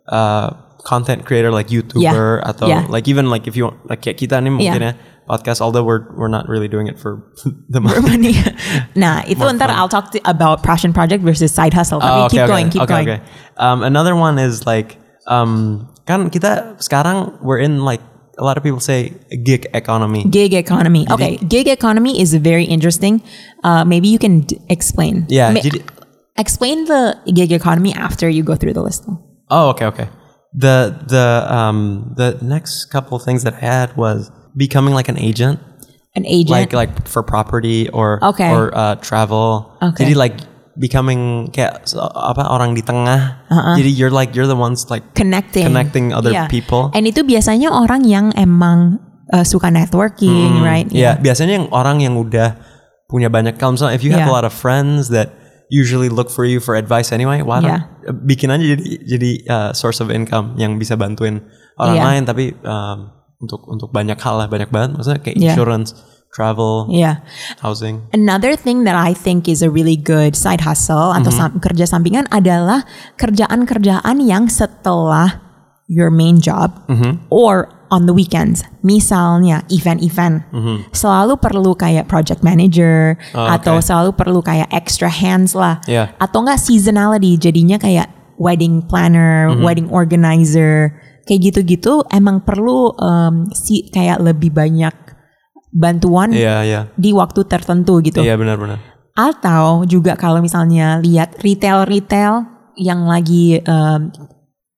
uh, 0.09 0.51
content 0.85 1.25
creator 1.25 1.51
like 1.53 1.69
YouTuber 1.69 2.41
atau 2.45 2.67
yeah. 2.69 2.87
like 2.89 3.09
even 3.09 3.29
like 3.29 3.47
if 3.47 3.57
you 3.57 3.69
want, 3.69 3.77
like 3.89 4.01
kayak 4.01 4.17
kita 4.19 4.41
nih 4.41 4.49
mungkin 4.53 4.83
ya 4.83 4.93
podcast 5.29 5.61
although 5.61 5.85
we're 5.85 6.09
we're 6.17 6.33
not 6.33 6.49
really 6.49 6.69
doing 6.73 6.89
it 6.89 6.97
for 6.97 7.21
the 7.69 7.81
money. 7.85 8.01
money. 8.01 8.35
nah, 8.97 9.21
itu 9.29 9.45
ntar 9.45 9.69
I'll 9.69 9.93
talk 9.93 10.11
to, 10.17 10.19
about 10.25 10.65
passion 10.65 10.97
project 10.97 11.21
versus 11.21 11.53
side 11.53 11.77
hustle. 11.77 12.01
Tapi 12.01 12.09
Oh, 12.09 12.25
okay, 12.25 12.41
keep 12.41 12.41
okay. 12.41 12.49
going, 12.49 12.67
keep 12.73 12.83
okay, 12.89 12.93
going. 13.05 13.09
Okay. 13.21 13.21
Um, 13.61 13.85
another 13.85 14.17
one 14.17 14.41
is 14.41 14.65
like 14.65 14.97
um, 15.29 15.85
kan 16.09 16.33
kita 16.33 16.81
sekarang 16.81 17.37
we're 17.45 17.61
in 17.61 17.85
like 17.85 18.01
a 18.41 18.45
lot 18.47 18.57
of 18.57 18.65
people 18.65 18.81
say 18.81 19.13
gig 19.45 19.69
economy. 19.77 20.25
Gig 20.25 20.57
economy. 20.57 21.05
Okay, 21.13 21.37
gig 21.45 21.69
economy 21.69 22.17
is 22.17 22.33
very 22.33 22.65
interesting. 22.65 23.21
Uh, 23.61 23.85
maybe 23.85 24.09
you 24.09 24.17
can 24.17 24.49
d- 24.49 24.57
explain. 24.73 25.29
Yeah, 25.29 25.53
Ma- 25.53 25.61
jadi- 25.61 25.85
explain 26.41 26.89
the 26.89 27.21
gig 27.37 27.53
economy 27.53 27.93
after 27.93 28.33
you 28.33 28.41
go 28.41 28.57
through 28.57 28.73
the 28.73 28.81
list. 28.81 29.05
Oh, 29.51 29.71
okay, 29.73 29.87
okay. 29.87 30.09
The 30.53 30.97
the 31.07 31.27
um 31.47 32.13
the 32.17 32.37
next 32.41 32.89
couple 32.89 33.19
things 33.19 33.45
that 33.45 33.61
I 33.61 33.65
had 33.65 33.97
was 33.97 34.33
becoming 34.57 34.93
like 34.97 35.09
an 35.09 35.19
agent, 35.21 35.61
An 36.17 36.25
agent. 36.25 36.51
like 36.53 36.73
like 36.73 36.93
for 37.09 37.21
property 37.23 37.89
or 37.93 38.17
Okay. 38.25 38.49
or 38.49 38.73
uh, 38.73 38.97
travel. 39.01 39.77
Okay. 39.81 40.05
Jadi 40.09 40.15
like 40.17 40.37
becoming 40.79 41.51
kayak 41.51 41.85
apa 42.17 42.49
orang 42.49 42.73
di 42.73 42.81
tengah. 42.81 43.45
Uh-uh. 43.51 43.77
Jadi 43.77 43.91
you're 43.93 44.15
like 44.15 44.33
you're 44.33 44.47
the 44.49 44.57
ones 44.57 44.89
like 44.89 45.03
connecting 45.13 45.67
connecting 45.69 46.15
other 46.17 46.31
Yeah. 46.33 46.47
people. 46.49 46.89
and 46.97 47.05
itu 47.05 47.21
biasanya 47.27 47.69
orang 47.69 48.07
yang 48.09 48.31
emang 48.39 49.03
uh, 49.35 49.45
suka 49.45 49.69
networking 49.69 50.63
right 50.65 50.89
Yeah, 50.89 51.19
biasanya 51.21 51.61
yang 51.61 51.69
orang 51.75 52.01
yang 52.01 52.17
udah 52.17 52.57
punya 53.11 53.29
banyak 53.29 53.57
kalau 53.59 53.77
misalnya 53.77 53.97
if 53.99 54.05
you 54.07 54.13
have 54.17 54.25
Yeah. 54.25 54.33
a 54.33 54.37
lot 54.39 54.47
of 54.49 54.55
friends 54.55 55.11
that 55.13 55.35
usually 55.69 56.09
look 56.09 56.29
for 56.29 56.43
you 56.43 56.59
for 56.59 56.75
advice 56.75 57.09
anyway, 57.09 57.41
why 57.41 57.61
Yeah. 57.61 57.89
uh, 58.05 58.15
bikin 58.15 58.49
aja 58.49 58.65
jadi 58.65 58.85
jadi 59.05 59.31
uh, 59.47 59.71
source 59.73 60.01
of 60.01 60.09
income 60.09 60.57
yang 60.57 60.77
bisa 60.77 60.95
bantuin 60.95 61.45
orang 61.77 61.97
Yeah. 61.97 62.07
lain 62.09 62.23
tapi 62.25 62.45
um, 62.63 63.13
untuk 63.39 63.63
untuk 63.67 63.89
banyak 63.89 64.17
hal 64.17 64.35
lah, 64.37 64.47
banyak 64.47 64.69
banget 64.69 64.97
maksudnya 64.97 65.21
kayak 65.21 65.37
Yeah. 65.37 65.55
insurance, 65.55 65.95
travel, 66.29 66.89
yeah 66.89 67.23
housing. 67.61 68.05
Another 68.11 68.53
thing 68.53 68.83
that 68.83 68.93
I 68.93 69.13
think 69.13 69.47
is 69.47 69.61
a 69.61 69.69
really 69.69 69.95
good 69.95 70.35
side 70.35 70.63
hustle 70.63 71.13
atau 71.13 71.29
Mm-hmm. 71.29 71.37
sam- 71.39 71.59
kerja 71.61 71.85
sampingan 71.85 72.27
adalah 72.29 72.83
kerjaan-kerjaan 73.17 74.19
yang 74.21 74.49
setelah 74.49 75.48
your 75.89 76.13
main 76.13 76.39
job 76.39 76.85
Mm-hmm. 76.87 77.27
or 77.33 77.73
on 77.89 78.05
the 78.05 78.13
weekends. 78.13 78.61
Misalnya 78.85 79.65
event-event. 79.73 80.45
Selalu 80.93 81.41
perlu 81.41 81.73
kayak 81.73 82.05
project 82.07 82.45
manager 82.45 83.17
Mm-hmm. 83.17 83.37
Oh, 83.41 83.49
atau 83.49 83.81
okay. 83.81 83.87
selalu 83.89 84.11
perlu 84.13 84.41
kayak 84.45 84.69
extra 84.71 85.09
hands 85.09 85.57
lah. 85.57 85.81
Yeah. 85.89 86.13
Atau 86.21 86.45
enggak 86.45 86.61
seasonality 86.61 87.41
jadinya 87.41 87.81
kayak 87.81 88.13
wedding 88.37 88.85
planner, 88.85 89.49
Mm-hmm. 89.51 89.65
wedding 89.65 89.89
organizer, 89.89 90.93
kayak 91.25 91.41
gitu-gitu 91.53 92.05
emang 92.13 92.45
perlu 92.45 92.93
um, 92.97 93.49
si 93.53 93.89
kayak 93.89 94.21
lebih 94.21 94.53
banyak 94.53 94.93
bantuan 95.69 96.33
Iya, 96.33 96.57
iya. 96.65 96.81
di 96.97 97.13
waktu 97.13 97.45
tertentu 97.45 98.01
gitu. 98.01 98.25
Iya 98.25 98.37
benar-benar. 98.41 98.81
Atau 99.13 99.85
juga 99.85 100.17
kalau 100.17 100.41
misalnya 100.41 101.01
lihat 101.03 101.37
retail-retail 101.43 102.47
yang 102.79 103.05
lagi 103.05 103.59
um, 103.67 104.09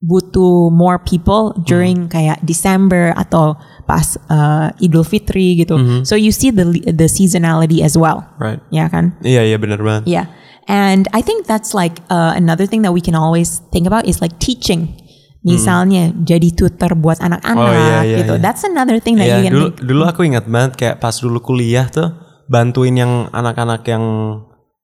butuh 0.01 0.73
more 0.73 0.97
people 0.97 1.53
during 1.69 2.09
kayak 2.09 2.41
December 2.41 3.13
atau 3.15 3.53
pas 3.85 4.17
uh, 4.33 4.73
Idul 4.81 5.05
Fitri 5.05 5.61
gitu. 5.61 5.77
So 6.09 6.17
you 6.17 6.33
see 6.33 6.49
the 6.49 6.65
the 6.89 7.05
seasonality 7.05 7.85
as 7.85 8.01
well. 8.01 8.25
Right. 8.41 8.65
Ya 8.73 8.89
kan? 8.89 9.13
Iya, 9.21 9.45
iya 9.45 9.57
benar 9.61 9.85
banget. 9.85 10.09
Yeah. 10.09 10.27
And 10.71 11.05
I 11.13 11.21
think 11.21 11.45
that's 11.45 11.75
like 11.75 12.01
uh, 12.09 12.33
another 12.33 12.65
thing 12.65 12.81
that 12.87 12.95
we 12.97 13.03
can 13.03 13.13
always 13.13 13.61
think 13.75 13.85
about 13.85 14.09
is 14.09 14.25
like 14.25 14.41
teaching. 14.41 14.97
Misalnya 15.41 16.13
jadi 16.21 16.53
tutor 16.53 16.93
buat 16.93 17.17
anak-anak 17.17 17.65
Oh, 17.65 17.73
iya, 17.73 18.05
iya, 18.05 18.19
gitu. 18.21 18.37
iya. 18.37 18.45
That's 18.45 18.61
another 18.61 19.01
thing 19.01 19.17
that 19.17 19.25
Iya, 19.25 19.37
you 19.41 19.45
can 19.49 19.53
dulu 19.57 19.67
think. 19.73 19.89
dulu 19.89 20.03
aku 20.05 20.21
ingat 20.29 20.45
banget 20.45 20.73
kayak 20.77 20.97
pas 21.01 21.17
dulu 21.17 21.41
kuliah 21.41 21.89
tuh 21.89 22.13
bantuin 22.45 22.93
yang 22.93 23.13
anak-anak 23.33 23.81
yang 23.89 24.05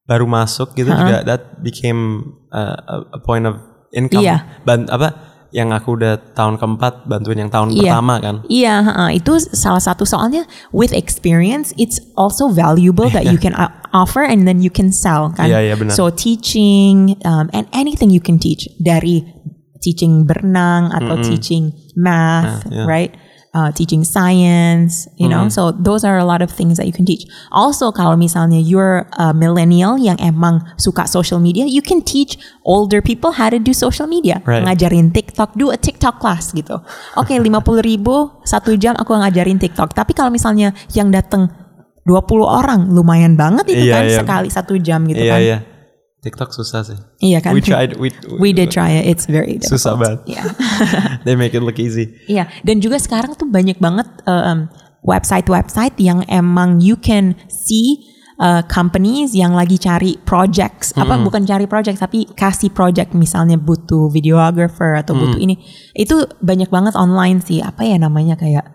baru 0.08 0.24
masuk 0.24 0.72
gitu 0.72 0.88
juga 0.88 1.28
that 1.28 1.60
became 1.60 2.24
uh, 2.56 2.72
a, 2.78 2.96
a 3.14 3.20
point 3.20 3.44
of 3.44 3.60
income. 3.92 4.22
Iya. 4.24 4.36
Ban- 4.64 4.88
apa 4.88 5.08
yang 5.54 5.72
aku 5.72 5.96
udah 5.96 6.36
tahun 6.36 6.58
keempat 6.60 7.06
bantuin 7.08 7.46
yang 7.46 7.52
tahun 7.52 7.72
Iya. 7.72 7.96
pertama 7.96 8.14
kan. 8.20 8.34
Iya, 8.50 8.74
itu 9.14 9.32
salah 9.40 9.80
satu 9.80 10.04
soalnya 10.04 10.44
with 10.74 10.92
experience 10.92 11.72
it's 11.80 11.96
also 12.18 12.50
valuable 12.52 13.08
that 13.08 13.24
you 13.24 13.38
can 13.44 13.54
offer 13.94 14.20
and 14.26 14.44
then 14.44 14.60
you 14.60 14.68
can 14.68 14.92
sell 14.92 15.32
kan. 15.32 15.48
Iya, 15.48 15.72
iya, 15.72 15.74
benar. 15.78 15.94
So 15.96 16.10
teaching 16.12 17.16
um, 17.24 17.48
and 17.56 17.64
anything 17.72 18.12
you 18.12 18.20
can 18.20 18.36
teach 18.36 18.68
dari 18.76 19.24
teaching 19.80 20.26
berenang 20.26 20.90
atau 20.90 21.22
teaching 21.22 21.70
math, 21.94 22.66
Yeah, 22.68 22.82
yeah. 22.82 22.86
right? 22.90 23.12
Uh, 23.56 23.72
teaching 23.72 24.04
science, 24.04 25.08
you 25.16 25.24
know. 25.32 25.48
So 25.48 25.72
those 25.72 26.04
are 26.04 26.20
a 26.20 26.28
lot 26.28 26.44
of 26.44 26.52
things 26.52 26.76
that 26.76 26.84
you 26.84 26.92
can 26.92 27.08
teach. 27.08 27.24
Also 27.48 27.88
kalau 27.88 28.12
misalnya 28.12 28.60
you're 28.60 29.08
a 29.16 29.32
millennial 29.32 29.96
yang 29.96 30.20
emang 30.20 30.60
suka 30.76 31.08
social 31.08 31.40
media, 31.40 31.64
you 31.64 31.80
can 31.80 32.04
teach 32.04 32.36
older 32.68 33.00
people 33.00 33.32
how 33.32 33.48
to 33.48 33.56
do 33.56 33.72
social 33.72 34.04
media. 34.04 34.44
Right. 34.44 34.60
Ngajarin 34.60 35.08
TikTok, 35.08 35.56
do 35.56 35.72
a 35.72 35.80
TikTok 35.80 36.20
class 36.20 36.52
gitu. 36.52 36.84
Oke, 37.16 37.32
50 37.40 37.48
ribu 37.80 38.28
satu 38.44 38.76
jam 38.76 38.92
aku 38.92 39.16
ngajarin 39.16 39.56
TikTok. 39.56 39.96
Tapi 39.96 40.12
kalau 40.12 40.28
misalnya 40.28 40.76
yang 40.92 41.08
datang 41.08 41.48
20 42.04 42.44
orang, 42.44 42.92
lumayan 42.92 43.40
banget 43.40 43.72
itu 43.72 43.88
Iya, 43.88 43.94
kan 43.96 44.04
iya. 44.04 44.18
sekali 44.20 44.48
satu 44.52 44.76
jam 44.76 45.00
gitu 45.08 45.16
Iya 45.16 45.32
kan. 45.32 45.40
iya. 45.40 45.58
TikTok 46.26 46.50
susah 46.50 46.82
sih. 46.82 46.98
Iya 47.22 47.38
kan? 47.38 47.54
We 47.54 47.62
tried 47.62 47.94
we 48.02 48.10
We 48.34 48.50
did 48.50 48.74
try 48.74 48.98
it. 48.98 49.06
It's 49.06 49.30
very 49.30 49.62
difficult. 49.62 49.78
Susah 49.78 49.94
banget. 49.94 50.20
Iya. 50.26 50.42
They 51.26 51.38
make 51.38 51.54
it 51.54 51.62
look 51.62 51.78
easy. 51.78 52.18
Iya, 52.26 52.50
dan 52.66 52.82
juga 52.82 52.98
sekarang 52.98 53.38
tuh 53.38 53.46
banyak 53.46 53.78
banget 53.78 54.10
uh, 54.26 54.50
um, 54.50 54.60
website-website 55.06 55.94
yang 56.02 56.26
emang 56.26 56.82
you 56.82 56.98
can 56.98 57.38
see 57.46 58.02
uh, 58.42 58.66
companies 58.66 59.32
yang 59.32 59.54
lagi 59.54 59.78
cari 59.78 60.18
projects, 60.26 60.90
apa 60.98 61.14
bukan 61.22 61.46
cari 61.46 61.70
project 61.70 62.02
tapi 62.02 62.26
kasih 62.34 62.74
project 62.74 63.14
misalnya 63.14 63.54
butuh 63.54 64.10
videographer 64.10 64.98
atau 64.98 65.14
butuh 65.14 65.38
ini. 65.38 65.62
Itu 65.94 66.26
banyak 66.42 66.68
banget 66.68 66.98
online 66.98 67.38
sih, 67.38 67.62
apa 67.62 67.86
ya 67.86 67.96
namanya 68.02 68.34
kayak 68.34 68.66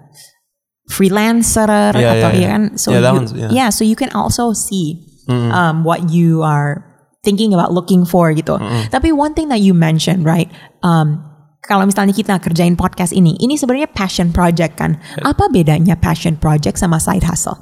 freelancer 0.92 1.96
Iya, 1.96 2.20
atau 2.20 2.30
iya, 2.32 2.36
ya 2.36 2.40
iya. 2.40 2.48
kan. 2.52 2.64
So 2.76 2.88
Yeah, 2.92 3.12
you, 3.12 3.22
yeah. 3.36 3.52
yeah, 3.52 3.70
so 3.72 3.84
you 3.88 3.96
can 4.00 4.12
also 4.12 4.52
see 4.52 5.08
um, 5.32 5.84
what 5.88 6.12
you 6.12 6.44
are 6.44 6.90
thinking 7.22 7.54
about 7.54 7.70
looking 7.70 8.04
for 8.04 8.34
gitu. 8.34 8.58
Tapi 8.90 9.14
one 9.14 9.34
thing 9.34 9.50
that 9.50 9.62
you 9.62 9.74
mentioned, 9.74 10.26
right? 10.26 10.50
Um, 10.82 11.22
kalau 11.62 11.86
misalnya 11.86 12.12
kita 12.12 12.42
kerjain 12.42 12.74
podcast 12.74 13.14
ini, 13.14 13.38
ini 13.38 13.54
sebenarnya 13.54 13.94
passion 13.94 14.34
project 14.34 14.82
kan. 14.82 14.98
Apa 15.22 15.46
bedanya 15.48 15.94
passion 15.94 16.34
project 16.36 16.82
sama 16.82 16.98
side 16.98 17.22
hustle? 17.22 17.58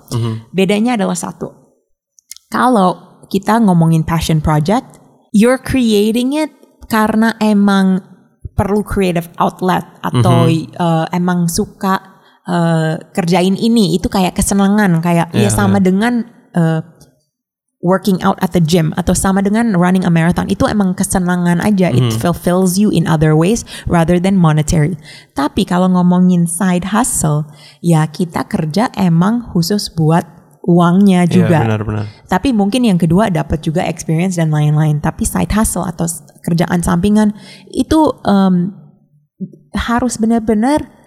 Bedanya 0.49 0.95
adalah 0.95 1.19
satu. 1.19 1.51
Kalau 2.47 3.21
kita 3.27 3.59
ngomongin 3.61 4.07
passion 4.07 4.39
project, 4.39 4.97
you're 5.35 5.59
creating 5.59 6.33
it 6.33 6.49
karena 6.87 7.35
emang 7.37 8.01
perlu 8.55 8.81
creative 8.81 9.29
outlet 9.37 9.85
atau 10.01 10.47
uh, 10.75 11.05
emang 11.13 11.47
suka 11.47 11.99
uh, 12.43 12.97
kerjain 13.13 13.55
ini 13.55 13.95
itu 13.95 14.09
kayak 14.09 14.35
kesenangan 14.35 14.99
kayak 14.99 15.31
ya 15.31 15.47
Iya, 15.47 15.49
sama 15.53 15.79
dengan 15.79 16.25
uh, 16.57 16.81
working 17.79 18.19
out 18.19 18.35
at 18.43 18.51
the 18.51 18.59
gym 18.59 18.91
atau 18.99 19.15
sama 19.15 19.39
dengan 19.39 19.71
running 19.79 20.03
a 20.03 20.11
marathon 20.11 20.51
itu 20.51 20.67
emang 20.67 20.91
kesenangan 20.91 21.63
aja 21.63 21.87
it 21.87 22.11
fulfills 22.19 22.75
you 22.75 22.91
in 22.91 23.07
other 23.07 23.31
ways 23.31 23.63
rather 23.87 24.19
than 24.19 24.35
monetary 24.35 24.99
tapi 25.31 25.63
kalau 25.63 25.87
ngomongin 25.87 26.43
side 26.43 26.91
hustle 26.91 27.47
ya 27.79 28.03
kita 28.11 28.43
kerja 28.51 28.91
emang 28.99 29.47
khusus 29.55 29.87
buat 29.95 30.27
uangnya 30.69 31.23
Iya 31.25 31.33
juga 31.33 31.59
benar-benar. 31.65 32.05
tapi 32.27 32.51
mungkin 32.51 32.83
yang 32.83 32.99
kedua 32.99 33.31
dapat 33.31 33.63
juga 33.63 33.81
experience 33.87 34.37
dan 34.37 34.53
lain-lain. 34.53 35.01
Tapi 35.01 35.25
side 35.25 35.49
hustle 35.55 35.87
atau 35.87 36.05
kerjaan 36.45 36.83
sampingan 36.85 37.33
itu 37.73 37.97
um, 38.27 38.75
harus 39.73 40.19
benar-benar 40.21 40.98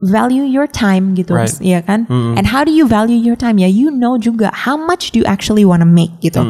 value 0.00 0.48
your 0.48 0.64
time 0.64 1.12
gitu, 1.12 1.36
Right. 1.36 1.52
ya 1.60 1.84
kan? 1.84 2.08
And 2.08 2.48
how 2.48 2.64
do 2.64 2.72
you 2.72 2.88
value 2.88 3.20
your 3.20 3.36
time? 3.36 3.60
Ya 3.60 3.68
you 3.68 3.92
know 3.92 4.16
juga 4.16 4.48
how 4.52 4.80
much 4.80 5.12
do 5.12 5.20
you 5.20 5.26
actually 5.28 5.64
wanna 5.68 5.84
make 5.88 6.16
gitu. 6.24 6.40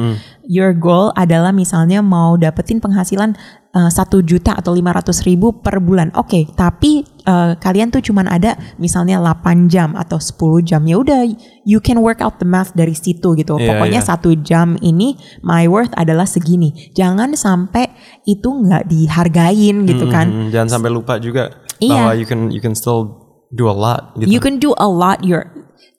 Your 0.51 0.75
goal 0.75 1.15
adalah 1.15 1.55
misalnya 1.55 2.03
mau 2.03 2.35
dapetin 2.35 2.83
penghasilan 2.83 3.39
uh, 3.71 3.87
satu 3.87 4.19
juta 4.19 4.51
atau 4.59 4.75
500 4.75 5.23
ribu 5.23 5.55
per 5.55 5.79
bulan. 5.79 6.11
Oke, 6.19 6.51
tapi 6.59 7.07
uh, 7.23 7.55
kalian 7.55 7.95
tuh 7.95 8.03
cuman 8.03 8.27
ada 8.27 8.59
misalnya 8.75 9.23
8 9.23 9.71
jam 9.71 9.95
atau 9.95 10.19
10 10.19 10.67
jam. 10.67 10.83
Ya 10.91 10.99
udah, 10.99 11.23
you 11.63 11.79
can 11.79 12.03
work 12.03 12.19
out 12.19 12.43
the 12.43 12.49
math 12.49 12.75
dari 12.75 12.99
situ 12.99 13.39
gitu. 13.39 13.63
Iya, 13.63 13.67
Pokoknya 13.71 14.03
iya. 14.03 14.09
satu 14.11 14.35
jam 14.43 14.75
ini 14.83 15.15
my 15.47 15.71
worth 15.71 15.95
adalah 15.95 16.27
segini. 16.27 16.91
Jangan 16.99 17.31
sampai 17.39 17.87
itu 18.27 18.51
nggak 18.51 18.91
dihargain 18.91 19.87
gitu 19.87 20.11
kan. 20.11 20.27
Hmm, 20.31 20.49
jangan 20.51 20.83
sampai 20.83 20.91
lupa 20.91 21.23
juga 21.23 21.63
Iya. 21.79 21.95
bahwa 21.95 22.13
you 22.19 22.27
can 22.27 22.51
you 22.51 22.59
can 22.59 22.75
still 22.75 23.30
do 23.51 23.67
a 23.67 23.75
lot 23.75 24.15
gitu. 24.19 24.31
You 24.31 24.41
can 24.41 24.63
do 24.63 24.73
a 24.79 24.87
lot. 24.87 25.23
Your 25.27 25.51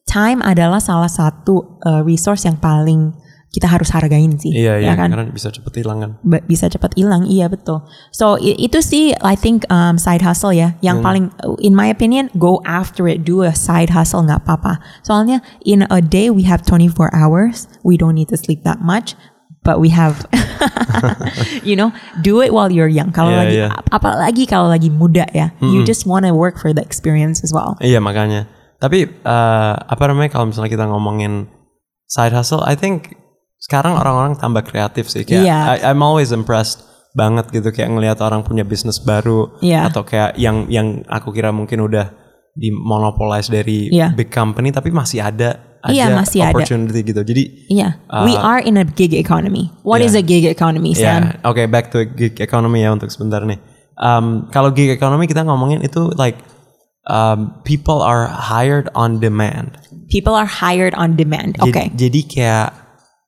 time 0.07 0.39
adalah 0.43 0.79
salah 0.79 1.11
satu 1.11 1.79
uh, 1.83 2.01
resource 2.03 2.43
yang 2.47 2.59
paling 2.59 3.15
kita 3.51 3.67
harus 3.67 3.91
hargain 3.91 4.39
sih. 4.39 4.47
Iya 4.55 4.79
iya 4.79 4.91
ya 4.91 4.93
kan? 4.95 5.11
karena 5.11 5.27
bisa 5.27 5.51
cepet 5.51 5.83
hilang 5.83 5.99
kan. 5.99 6.11
Ba- 6.23 6.39
bisa 6.47 6.71
cepat 6.71 6.95
hilang 6.95 7.27
iya 7.27 7.51
betul 7.51 7.83
so 8.15 8.39
itu 8.39 8.79
sih 8.79 9.11
I 9.19 9.35
think 9.35 9.67
um, 9.67 9.99
side 9.99 10.23
hustle 10.23 10.55
ya 10.55 10.79
yang 10.79 11.03
paling 11.03 11.35
in 11.59 11.75
my 11.75 11.91
opinion 11.91 12.31
go 12.39 12.63
after 12.63 13.11
it 13.11 13.27
do 13.27 13.43
a 13.43 13.51
side 13.51 13.91
hustle 13.91 14.23
nggak 14.23 14.47
apa-apa 14.47 14.79
soalnya 15.03 15.43
in 15.67 15.83
a 15.91 15.99
day 15.99 16.31
we 16.31 16.47
have 16.47 16.63
24 16.63 17.11
hours 17.11 17.67
we 17.83 17.99
don't 17.99 18.15
need 18.15 18.31
to 18.31 18.39
sleep 18.39 18.63
that 18.63 18.79
much 18.79 19.19
but 19.62 19.78
we 19.78 19.89
have 19.89 20.26
you 21.67 21.76
know 21.76 21.93
do 22.21 22.41
it 22.41 22.50
while 22.54 22.69
you're 22.69 22.89
young 22.89 23.10
kalau 23.13 23.30
Iya, 23.30 23.39
lagi 23.41 23.58
ap- 23.69 23.89
apalagi 23.93 24.43
kalau 24.45 24.67
lagi 24.67 24.89
muda 24.89 25.26
ya 25.32 25.54
you 25.62 25.82
just 25.84 26.06
wanna 26.06 26.34
work 26.34 26.58
for 26.58 26.74
the 26.74 26.82
experience 26.82 27.41
as 27.45 27.54
well 27.54 27.78
Iya 27.80 28.02
makanya. 28.02 28.50
Tapi 28.82 29.06
eh, 29.06 29.74
apa 29.78 30.04
namanya 30.10 30.34
kalau 30.34 30.50
misalnya 30.50 30.74
kita 30.74 30.89
ngomongin 30.89 31.45
side 32.10 32.34
hustle, 32.34 32.65
I 32.65 32.74
think 32.74 33.13
sekarang 33.62 33.93
orang-orang 33.93 34.34
tambah 34.36 34.65
kreatif 34.65 35.06
sih. 35.06 35.21
Kayak 35.21 35.45
Iya. 35.45 35.58
I, 35.78 35.93
I'm 35.93 36.02
always 36.02 36.34
impressed 36.34 36.82
banget 37.13 37.54
gitu 37.54 37.69
kayak 37.69 37.93
ngelihat 37.93 38.17
orang 38.26 38.41
punya 38.41 38.65
bisnis 38.65 38.97
baru 38.97 39.54
Iya. 39.62 39.86
atau 39.93 40.02
kayak 40.02 40.34
yang 40.41 40.65
yang 40.65 41.06
aku 41.06 41.30
kira 41.30 41.54
mungkin 41.54 41.86
udah 41.86 42.10
dimonopolize 42.58 43.54
dari 43.54 43.93
Iya. 43.93 44.17
big 44.17 44.34
company 44.34 44.74
tapi 44.74 44.89
masih 44.89 45.21
ada 45.21 45.70
ada 45.82 45.91
Iya, 45.91 46.06
masih 46.13 46.39
ada. 46.46 46.54
opportunity 46.54 47.02
gitu. 47.02 47.22
Jadi 47.22 47.44
Iya, 47.67 47.98
we 48.22 48.34
are 48.34 48.62
in 48.62 48.78
a 48.78 48.86
gig 48.86 49.13
economy. 49.13 49.74
What 49.82 50.00
is 50.00 50.13
Uh, 50.13 50.22
Yeah. 50.22 50.26
a 50.26 50.30
gig 50.30 50.46
economy, 50.46 50.91
Sam? 50.94 51.22
Ya, 51.34 51.41
oke 51.41 51.65
back 51.67 51.89
to 51.89 52.06
gig 52.06 52.38
economy 52.38 52.86
ya 52.86 52.94
untuk 52.94 53.10
sebentar 53.10 53.41
nih. 53.41 53.58
Um, 53.98 54.50
kalau 54.50 54.70
gig 54.70 54.89
economy 54.89 55.26
kita 55.26 55.41
ngomongin 55.41 55.82
itu 55.82 56.13
like 56.15 56.38
um, 57.08 57.58
people 57.63 58.02
are 58.02 58.30
hired 58.30 58.89
on 58.94 59.17
demand. 59.17 59.78
People 60.08 60.34
are 60.34 60.46
hired 60.46 60.94
on 60.94 61.15
demand. 61.15 61.58
Jadi- 61.58 61.70
Okay. 61.72 61.88
Jadi, 61.96 62.20
kayak 62.28 62.70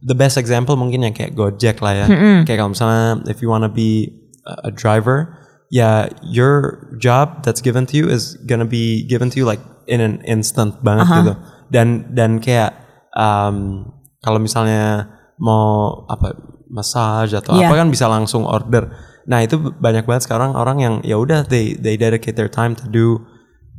the 0.04 0.13
best 0.13 0.36
example 0.36 0.76
mungkin 0.76 1.02
yang 1.02 1.16
kayak 1.16 1.34
Gojek 1.34 1.80
lah 1.80 1.94
ya. 1.96 2.06
Kayak 2.44 2.58
kalau 2.60 2.72
misalnya 2.76 3.24
if 3.26 3.39
you 3.42 3.48
wanna 3.50 3.72
be 3.72 4.12
a, 4.44 4.70
driver, 4.70 5.39
ya 5.72 6.12
your 6.22 6.86
job 7.00 7.42
that's 7.42 7.63
given 7.63 7.88
to 7.88 7.96
you 7.98 8.06
is 8.12 8.36
gonna 8.46 8.68
be 8.68 9.08
given 9.08 9.32
to 9.32 9.39
you 9.39 9.46
like 9.48 9.63
in 9.88 10.04
an 10.04 10.20
instant 10.28 10.76
banget 10.84 11.08
gitu. 11.08 11.34
Dan 11.73 12.13
dan 12.13 12.38
kayak 12.38 12.77
um, 13.17 13.89
kalau 14.21 14.38
misalnya 14.38 15.09
mau 15.41 16.05
apa 16.05 16.38
massage 16.69 17.33
atau 17.33 17.57
Iya. 17.57 17.69
apa 17.69 17.81
kan 17.81 17.89
bisa 17.89 18.05
langsung 18.05 18.45
order. 18.45 18.93
Nah 19.25 19.41
itu 19.41 19.57
banyak 19.57 20.05
banget 20.05 20.29
sekarang 20.29 20.53
orang 20.53 20.77
yang 20.77 20.95
ya 21.01 21.17
udah 21.17 21.49
they 21.49 21.73
they 21.73 21.97
dedicate 21.97 22.38
their 22.38 22.49
time 22.51 22.77
to 22.77 22.86
do 22.86 23.25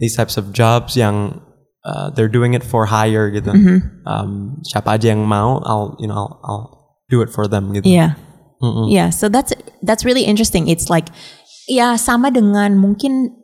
these 0.03 0.19
types 0.19 0.35
of 0.35 0.51
jobs 0.51 0.99
yang 0.99 1.39
uh, 1.87 2.11
they're 2.19 2.31
doing 2.33 2.53
it 2.53 2.67
for 2.67 2.91
hire 2.91 3.31
gitu. 3.31 3.55
Um, 4.05 4.59
siapa 4.67 4.99
aja 4.99 5.15
yang 5.15 5.23
mau, 5.23 5.63
I'll 5.63 5.95
you 6.03 6.11
know 6.11 6.19
I'll, 6.19 6.35
I'll 6.43 6.65
do 7.07 7.23
it 7.23 7.31
for 7.31 7.47
them 7.47 7.71
gitu. 7.71 7.87
Yeah. 7.87 8.19
Yeah, 8.89 9.13
so 9.13 9.29
that's 9.29 9.53
that's 9.85 10.09
really 10.09 10.25
interesting. 10.25 10.73
It's 10.73 10.89
like 10.89 11.13
ya 11.69 12.01
sama 12.01 12.33
dengan 12.33 12.81
mungkin 12.81 13.37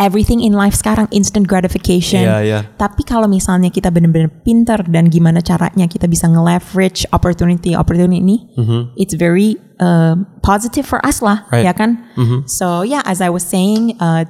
everything 0.00 0.40
in 0.40 0.56
life 0.56 0.72
sekarang 0.74 1.04
instant 1.12 1.44
gratification. 1.46 2.24
Iya 2.24 2.38
iya. 2.42 2.60
Tapi 2.76 3.04
kalau 3.04 3.28
misalnya 3.28 3.68
kita 3.68 3.92
benar-benar 3.92 4.30
pinter 4.42 4.80
dan 4.88 5.12
gimana 5.12 5.44
caranya 5.44 5.84
kita 5.86 6.08
bisa 6.08 6.26
nge-leverage 6.26 7.04
opportunity 7.12 7.76
opportunity 7.76 8.18
ini, 8.18 8.36
it's 8.96 9.12
very 9.14 9.56
uh, 9.78 10.16
positive 10.40 10.88
for 10.88 10.98
us 11.04 11.20
lah, 11.20 11.44
Right. 11.52 11.68
ya 11.68 11.72
kan? 11.76 12.00
So 12.48 12.82
yeah, 12.82 13.04
as 13.04 13.20
I 13.20 13.28
was 13.28 13.44
saying, 13.44 14.00
uh, 14.00 14.24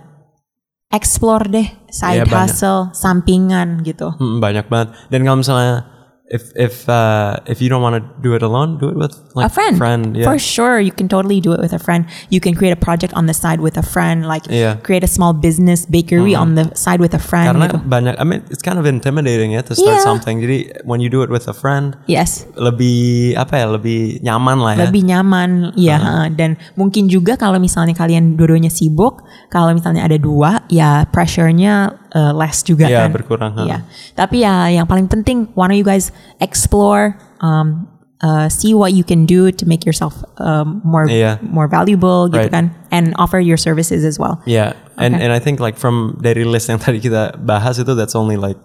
explore 0.93 1.49
deh 1.49 1.73
side 1.89 2.29
banyak. 2.29 2.53
hustle, 2.53 2.93
sampingan 2.93 3.81
gitu. 3.81 4.13
Mm, 4.21 4.45
banyak 4.45 4.67
banget. 4.69 4.93
Dan 5.09 5.25
kalau 5.25 5.41
misalnya 5.41 5.89
if 6.33 6.49
if 6.57 6.89
uh, 6.89 7.37
if 7.45 7.61
you 7.61 7.69
don't 7.69 7.85
want 7.85 8.01
to 8.01 8.03
do 8.25 8.33
it 8.33 8.41
alone, 8.41 8.81
do 8.81 8.89
it 8.89 8.97
with 8.97 9.13
like 9.37 9.53
a 9.53 9.77
friend. 9.77 10.17
yeah. 10.17 10.25
For 10.25 10.41
sure, 10.41 10.81
you 10.81 10.89
can 10.91 11.05
totally 11.07 11.45
do 11.45 11.53
it 11.53 11.61
with 11.61 11.77
a 11.77 11.79
friend. 11.79 12.09
You 12.33 12.41
can 12.41 12.57
create 12.57 12.73
a 12.73 12.81
project 12.81 13.13
on 13.13 13.29
the 13.29 13.37
side 13.37 13.61
with 13.61 13.77
a 13.77 13.85
friend, 13.85 14.25
like 14.25 14.49
Yeah. 14.49 14.81
create 14.81 15.05
a 15.05 15.13
small 15.13 15.37
business 15.37 15.85
bakery 15.85 16.33
on 16.33 16.57
the 16.57 16.73
side 16.73 17.05
with 17.05 17.13
a 17.13 17.21
friend. 17.21 17.53
Karena 17.53 17.69
gitu. 17.69 17.79
banyak, 17.85 18.15
I 18.17 18.25
mean 18.25 18.41
it's 18.49 18.65
kind 18.65 18.81
of 18.81 18.89
intimidating 18.89 19.53
ya 19.53 19.61
to 19.69 19.77
start 19.77 20.01
Iya. 20.01 20.09
something. 20.09 20.41
Jadi 20.41 20.73
when 20.89 21.05
you 21.05 21.13
do 21.13 21.21
it 21.21 21.29
with 21.29 21.45
a 21.47 21.55
friend, 21.55 22.01
Yes, 22.09 22.49
lebih 22.57 23.37
apa 23.37 23.61
ya, 23.61 23.67
lebih 23.69 24.25
nyaman 24.25 24.57
lah 24.57 24.73
ya. 24.81 24.89
lebih 24.89 25.03
nyaman, 25.05 25.77
ya. 25.77 26.33
Dan 26.33 26.57
mungkin 26.81 27.13
juga 27.13 27.37
kalau 27.37 27.61
misalnya 27.61 27.93
kalian 27.93 28.41
dua-duanya 28.41 28.73
sibuk, 28.73 29.21
kalau 29.53 29.77
misalnya 29.77 30.09
ada 30.09 30.17
dua, 30.17 30.65
ya 30.73 31.05
pressure-nya 31.13 32.01
uh, 32.13 32.33
less 32.33 32.63
juga 32.63 32.87
Iya, 32.87 33.07
kan. 33.07 33.11
berkurang. 33.13 33.53
Iya. 33.65 33.85
Tapi 34.15 34.45
ya 34.45 34.69
yang 34.69 34.87
paling 34.87 35.09
penting, 35.09 35.49
why 35.53 35.67
don't 35.67 35.77
you 35.77 35.85
guys 35.85 36.13
explore, 36.39 37.17
um, 37.41 37.89
uh, 38.21 38.47
see 38.49 38.73
what 38.73 38.93
you 38.93 39.03
can 39.03 39.25
do 39.25 39.51
to 39.51 39.65
make 39.65 39.85
yourself 39.85 40.21
um, 40.39 40.81
more 40.85 41.09
Iya. 41.09 41.41
more 41.43 41.67
valuable 41.67 42.29
gitu 42.29 42.47
Right. 42.47 42.53
kan, 42.53 42.71
and 42.91 43.17
offer 43.17 43.41
your 43.41 43.57
services 43.59 44.05
as 44.05 44.21
well. 44.21 44.39
Yeah, 44.45 44.77
and 44.97 45.17
and 45.17 45.33
I 45.33 45.41
think 45.41 45.59
like 45.59 45.75
from 45.77 46.21
dari 46.21 46.45
list 46.45 46.69
yang 46.69 46.79
tadi 46.85 47.01
kita 47.01 47.41
bahas 47.41 47.77
itu 47.77 47.93
that's 47.97 48.15
only 48.15 48.37
like 48.37 48.61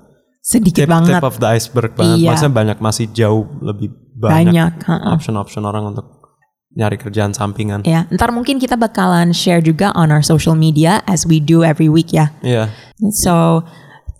Sedikit 0.47 0.87
tip 0.87 0.91
banget. 0.91 1.19
tip 1.19 1.27
of 1.27 1.43
the 1.43 1.47
iceberg 1.51 1.91
banget. 1.99 2.23
Iya. 2.23 2.27
Maksudnya 2.31 2.53
banyak 2.55 2.77
masih 2.79 3.11
jauh 3.11 3.51
lebih 3.59 3.91
banyak, 4.15 4.79
option-option 4.87 5.61
orang 5.61 5.91
untuk 5.91 6.16
nyari 6.77 7.01
kerjaan 7.01 7.33
sampingan. 7.33 7.81
Ya, 7.83 8.05
ntar 8.13 8.29
mungkin 8.29 8.61
kita 8.61 8.77
bakalan 8.77 9.33
share 9.33 9.65
juga 9.65 9.89
on 9.97 10.13
our 10.13 10.21
social 10.21 10.53
media 10.53 11.01
as 11.09 11.25
we 11.25 11.41
do 11.41 11.65
every 11.65 11.89
week 11.89 12.13
ya. 12.13 12.29
Iya. 12.45 12.69
So, 13.17 13.65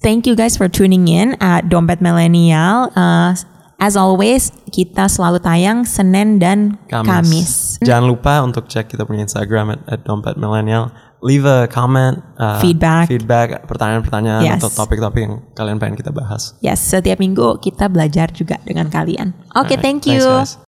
thank 0.02 0.26
you 0.26 0.34
guys 0.34 0.58
for 0.58 0.66
tuning 0.66 1.06
in 1.06 1.38
at 1.38 1.70
Dompet 1.70 2.02
Millennial. 2.02 2.90
Uh, 2.98 3.38
as 3.78 3.94
always, 3.94 4.50
kita 4.74 5.06
selalu 5.06 5.38
tayang 5.38 5.86
Senin 5.86 6.42
dan 6.42 6.82
Kamis. 6.90 7.78
Jangan 7.86 8.06
lupa 8.10 8.42
untuk 8.42 8.66
cek 8.66 8.90
kita 8.90 9.06
punya 9.06 9.30
Instagram 9.30 9.78
at, 9.78 9.82
at 9.86 10.02
dompet 10.02 10.34
millennial. 10.38 10.90
Leave 11.22 11.46
a 11.50 11.66
comment, 11.66 12.22
uh, 12.38 12.62
Feedback. 12.62 13.10
feedback, 13.10 13.66
pertanyaan-pertanyaan 13.66 14.46
Yes. 14.46 14.62
atau 14.62 14.86
topik-topik 14.86 15.22
yang 15.26 15.36
kalian 15.58 15.78
pengen 15.82 15.98
kita 15.98 16.14
bahas. 16.14 16.54
Yes, 16.62 16.78
setiap 16.78 17.18
minggu 17.18 17.58
kita 17.58 17.90
belajar 17.90 18.30
juga 18.30 18.62
dengan 18.62 18.90
kalian. 18.94 19.34
Oke, 19.58 19.74
Alright, 19.74 19.82
thank 19.82 20.06
thanks, 20.06 20.14
you. 20.14 20.26
guys. 20.26 20.67